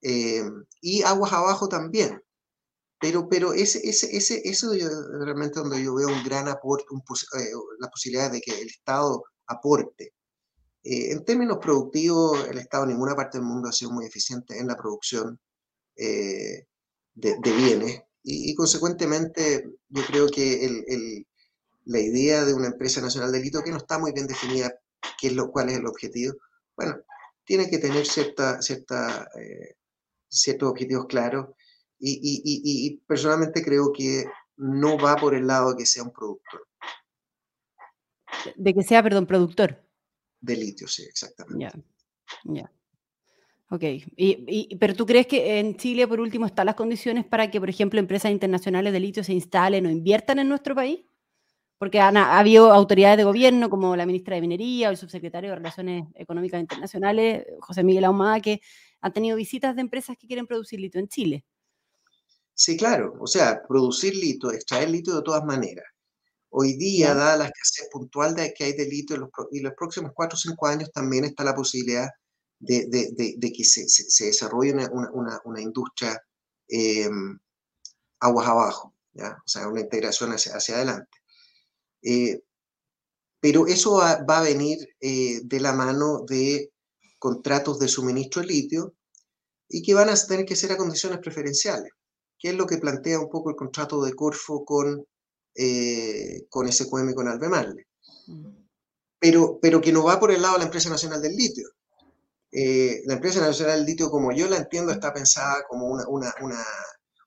y 0.00 1.02
aguas 1.02 1.32
abajo 1.32 1.68
también. 1.68 2.20
Pero, 3.00 3.28
pero 3.28 3.52
ese, 3.52 3.80
ese, 3.88 4.16
ese, 4.16 4.42
eso 4.44 4.72
es 4.72 4.88
realmente 5.20 5.58
donde 5.58 5.82
yo 5.82 5.94
veo 5.94 6.08
un 6.08 6.22
gran 6.22 6.48
aporte, 6.48 6.86
la 7.80 7.88
posibilidad 7.88 8.30
de 8.30 8.40
que 8.40 8.52
el 8.60 8.68
Estado 8.68 9.24
aporte. 9.46 10.14
Eh, 10.84 11.12
en 11.12 11.24
términos 11.24 11.58
productivos, 11.60 12.46
el 12.48 12.58
Estado 12.58 12.84
en 12.84 12.90
ninguna 12.90 13.14
parte 13.14 13.38
del 13.38 13.46
mundo 13.46 13.68
ha 13.68 13.72
sido 13.72 13.90
muy 13.92 14.06
eficiente 14.06 14.58
en 14.58 14.66
la 14.66 14.76
producción 14.76 15.38
eh, 15.96 16.66
de, 17.14 17.36
bienes 17.42 18.02
y, 18.22 18.54
consecuentemente 18.54 19.64
yo 19.88 20.02
creo 20.06 20.28
que 20.28 21.24
la 21.84 22.00
idea 22.00 22.44
de 22.44 22.54
una 22.54 22.68
empresa 22.68 23.00
nacional 23.00 23.32
de 23.32 23.38
delito 23.38 23.62
que 23.62 23.70
no 23.70 23.76
está 23.78 23.98
muy 23.98 24.12
bien 24.12 24.26
definida 24.26 24.72
qué 25.22 25.28
es 25.28 25.34
lo, 25.34 25.52
cuál 25.52 25.68
es 25.68 25.78
el 25.78 25.86
objetivo, 25.86 26.34
bueno, 26.76 26.96
tiene 27.44 27.70
que 27.70 27.78
tener 27.78 28.04
cierta, 28.04 28.60
cierta, 28.60 29.28
eh, 29.38 29.76
ciertos 30.28 30.68
objetivos 30.68 31.06
claros 31.06 31.50
y, 32.04 32.42
y 32.44 32.96
personalmente 33.06 33.62
creo 33.62 33.92
que 33.92 34.24
no 34.56 34.98
va 34.98 35.14
por 35.14 35.36
el 35.36 35.46
lado 35.46 35.70
de 35.70 35.76
que 35.76 35.86
sea 35.86 36.02
un 36.02 36.12
productor. 36.12 36.66
De 38.56 38.74
que 38.74 38.82
sea, 38.82 39.00
perdón, 39.00 39.26
productor. 39.26 39.80
De 40.40 40.56
litio, 40.56 40.88
sí, 40.88 41.04
exactamente. 41.04 41.64
Ya, 41.64 41.72
ya. 42.44 42.72
Ok, 43.70 43.84
y, 44.16 44.76
pero 44.76 44.94
tú 44.94 45.06
crees 45.06 45.28
que 45.28 45.60
en 45.60 45.76
Chile, 45.76 46.08
por 46.08 46.20
último, 46.20 46.44
están 46.44 46.66
las 46.66 46.74
condiciones 46.74 47.24
para 47.24 47.50
que, 47.50 47.60
por 47.60 47.70
ejemplo, 47.70 48.00
empresas 48.00 48.32
internacionales 48.32 48.92
de 48.92 49.00
litio 49.00 49.22
se 49.22 49.32
instalen 49.32 49.86
o 49.86 49.90
inviertan 49.90 50.40
en 50.40 50.48
nuestro 50.48 50.74
país? 50.74 51.00
Porque 51.82 51.98
han, 51.98 52.16
ha 52.16 52.38
habido 52.38 52.72
autoridades 52.72 53.16
de 53.16 53.24
gobierno, 53.24 53.68
como 53.68 53.96
la 53.96 54.06
ministra 54.06 54.36
de 54.36 54.40
Minería 54.40 54.86
o 54.86 54.92
el 54.92 54.96
subsecretario 54.96 55.50
de 55.50 55.56
Relaciones 55.56 56.06
Económicas 56.14 56.60
Internacionales, 56.60 57.44
José 57.58 57.82
Miguel 57.82 58.04
Ahumada, 58.04 58.40
que 58.40 58.60
han 59.00 59.12
tenido 59.12 59.36
visitas 59.36 59.74
de 59.74 59.80
empresas 59.80 60.16
que 60.16 60.28
quieren 60.28 60.46
producir 60.46 60.78
litio 60.78 61.00
en 61.00 61.08
Chile. 61.08 61.44
Sí, 62.54 62.76
claro. 62.76 63.16
O 63.18 63.26
sea, 63.26 63.60
producir 63.66 64.14
litio, 64.14 64.52
extraer 64.52 64.90
litio 64.90 65.16
de 65.16 65.22
todas 65.22 65.44
maneras. 65.44 65.84
Hoy 66.50 66.74
día, 66.76 67.14
dada 67.14 67.36
la 67.36 67.46
escasez 67.46 67.88
puntual 67.90 68.36
de 68.36 68.54
que 68.54 68.62
hay 68.62 68.74
de 68.74 68.86
litio, 68.86 69.16
los, 69.16 69.30
y 69.50 69.58
los 69.58 69.72
próximos 69.76 70.12
cuatro 70.14 70.36
o 70.36 70.38
cinco 70.38 70.68
años 70.68 70.92
también 70.92 71.24
está 71.24 71.42
la 71.42 71.56
posibilidad 71.56 72.08
de, 72.60 72.86
que 73.56 73.64
se, 73.64 74.24
desarrolle 74.24 74.72
una, 74.92 75.60
industria 75.60 76.16
em, 76.68 77.40
aguas 78.20 78.46
abajo, 78.46 78.94
¿ya? 79.14 79.36
o 79.44 79.48
sea, 79.48 79.66
una 79.66 79.80
integración 79.80 80.30
hacia, 80.30 80.52
hacia 80.52 80.76
adelante. 80.76 81.21
Eh, 82.02 82.42
pero 83.40 83.66
eso 83.66 83.94
va, 83.96 84.12
a 84.12 84.42
venir 84.42 84.78
eh, 85.00 85.40
de 85.44 85.60
la 85.60 85.72
mano 85.72 86.24
de 86.26 86.72
contratos 87.18 87.78
de 87.78 87.88
suministro 87.88 88.42
de 88.42 88.48
litio 88.48 88.94
y 89.68 89.82
que 89.82 89.94
van 89.94 90.08
a 90.10 90.14
tener 90.14 90.44
que 90.44 90.56
ser 90.56 90.72
a 90.72 90.76
condiciones 90.76 91.18
preferenciales, 91.18 91.92
que 92.38 92.50
es 92.50 92.54
lo 92.54 92.66
que 92.66 92.78
plantea 92.78 93.20
un 93.20 93.30
poco 93.30 93.50
el 93.50 93.56
contrato 93.56 94.02
de 94.04 94.14
Corfo 94.14 94.64
con 94.64 95.04
eh, 95.54 96.46
con 96.48 96.70
SQM 96.70 97.10
y 97.10 97.14
con 97.14 97.28
Albemarle. 97.28 97.86
Pero, 99.18 99.58
pero 99.60 99.80
que 99.80 99.92
no 99.92 100.04
va 100.04 100.18
por 100.18 100.32
el 100.32 100.42
lado 100.42 100.54
de 100.54 100.60
la 100.60 100.64
empresa 100.66 100.88
nacional 100.88 101.22
del 101.22 101.36
litio. 101.36 101.68
Eh, 102.50 103.02
la 103.06 103.14
empresa 103.14 103.40
nacional 103.40 103.78
del 103.78 103.86
litio, 103.86 104.10
como 104.10 104.32
yo 104.32 104.48
la 104.48 104.56
entiendo, 104.56 104.92
está 104.92 105.12
pensada 105.12 105.64
como 105.68 105.86
una, 105.86 106.06
una, 106.08 106.34
una, 106.40 106.64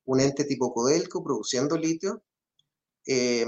un 0.06 0.20
ente 0.20 0.44
tipo 0.46 0.74
Codelco 0.74 1.24
produciendo 1.24 1.78
litio. 1.78 2.24
Eh, 3.06 3.46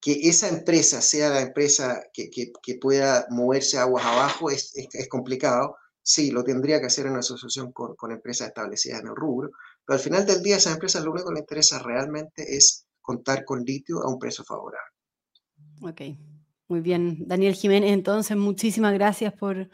que 0.00 0.28
esa 0.28 0.48
empresa 0.48 1.00
sea 1.00 1.30
la 1.30 1.40
empresa 1.40 2.02
que, 2.12 2.30
que, 2.30 2.52
que 2.62 2.74
pueda 2.76 3.26
moverse 3.30 3.78
aguas 3.78 4.04
abajo 4.04 4.50
es, 4.50 4.76
es, 4.76 4.88
es, 4.92 5.08
complicado. 5.08 5.76
Sí, 6.02 6.30
lo 6.30 6.44
tendría 6.44 6.80
que 6.80 6.86
hacer 6.86 7.06
en 7.06 7.16
asociación 7.16 7.72
con, 7.72 7.94
con 7.96 8.12
empresas 8.12 8.48
establecidas 8.48 9.00
en 9.00 9.08
el 9.08 9.16
rubro, 9.16 9.50
pero 9.84 9.98
al 9.98 10.02
final 10.02 10.24
del 10.24 10.42
día, 10.42 10.54
a 10.54 10.58
esas 10.58 10.74
empresas 10.74 11.04
lo 11.04 11.12
único 11.12 11.28
que 11.28 11.34
les 11.34 11.42
interesa 11.42 11.78
realmente 11.80 12.56
es 12.56 12.86
contar 13.00 13.44
con 13.44 13.64
litio 13.64 14.02
a 14.02 14.08
un 14.08 14.18
precio 14.18 14.44
favorable. 14.44 14.92
Ok, 15.82 16.00
muy 16.68 16.80
bien. 16.80 17.26
Daniel 17.26 17.54
Jiménez, 17.54 17.92
entonces, 17.92 18.36
muchísimas 18.36 18.94
gracias 18.94 19.34
por, 19.34 19.68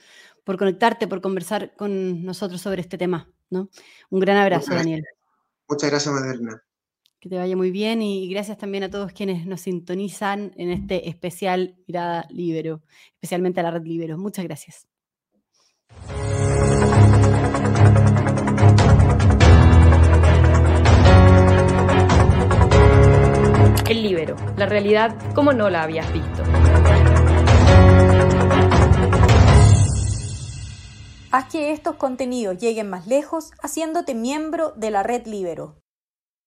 por 0.45 0.57
conectarte, 0.57 1.07
por 1.07 1.21
conversar 1.21 1.75
con 1.77 2.25
nosotros 2.25 2.61
sobre 2.61 2.81
este 2.81 2.99
tema. 2.99 3.31
¿no? 3.51 3.71
Un 4.11 4.21
gran 4.21 4.37
abrazo, 4.37 4.75
Daniel. 4.75 5.05
Muchas 5.69 5.91
gracias, 5.91 6.15
Maderna. 6.15 6.63
Que 7.25 7.31
te 7.31 7.39
vaya 7.39 7.57
muy 7.57 7.71
bien 7.71 8.03
y 8.03 8.29
gracias 8.29 8.59
también 8.59 8.85
a 8.85 8.91
todos 8.91 9.15
quienes 9.15 9.47
nos 9.47 9.63
sintonizan 9.63 10.53
en 10.57 10.69
este 10.69 11.09
especial 11.09 11.75
Mirada 11.87 12.27
Libero, 12.29 12.83
especialmente 13.15 13.61
a 13.61 13.63
la 13.63 13.71
red 13.71 13.83
Libero. 13.87 14.19
Muchas 14.19 14.45
gracias. 14.45 14.87
El 23.89 24.03
Libero, 24.03 24.37
la 24.59 24.67
realidad 24.67 25.17
como 25.35 25.55
no 25.55 25.71
la 25.71 25.85
habías 25.85 26.13
visto. 26.13 26.43
Haz 31.31 31.51
que 31.51 31.73
estos 31.73 31.97
contenidos 31.97 32.59
lleguen 32.59 32.91
más 32.91 33.07
lejos 33.07 33.53
haciéndote 33.63 34.15
miembro 34.15 34.73
de 34.73 34.91
la 34.91 35.03
red 35.03 35.27
Libero. 35.27 35.84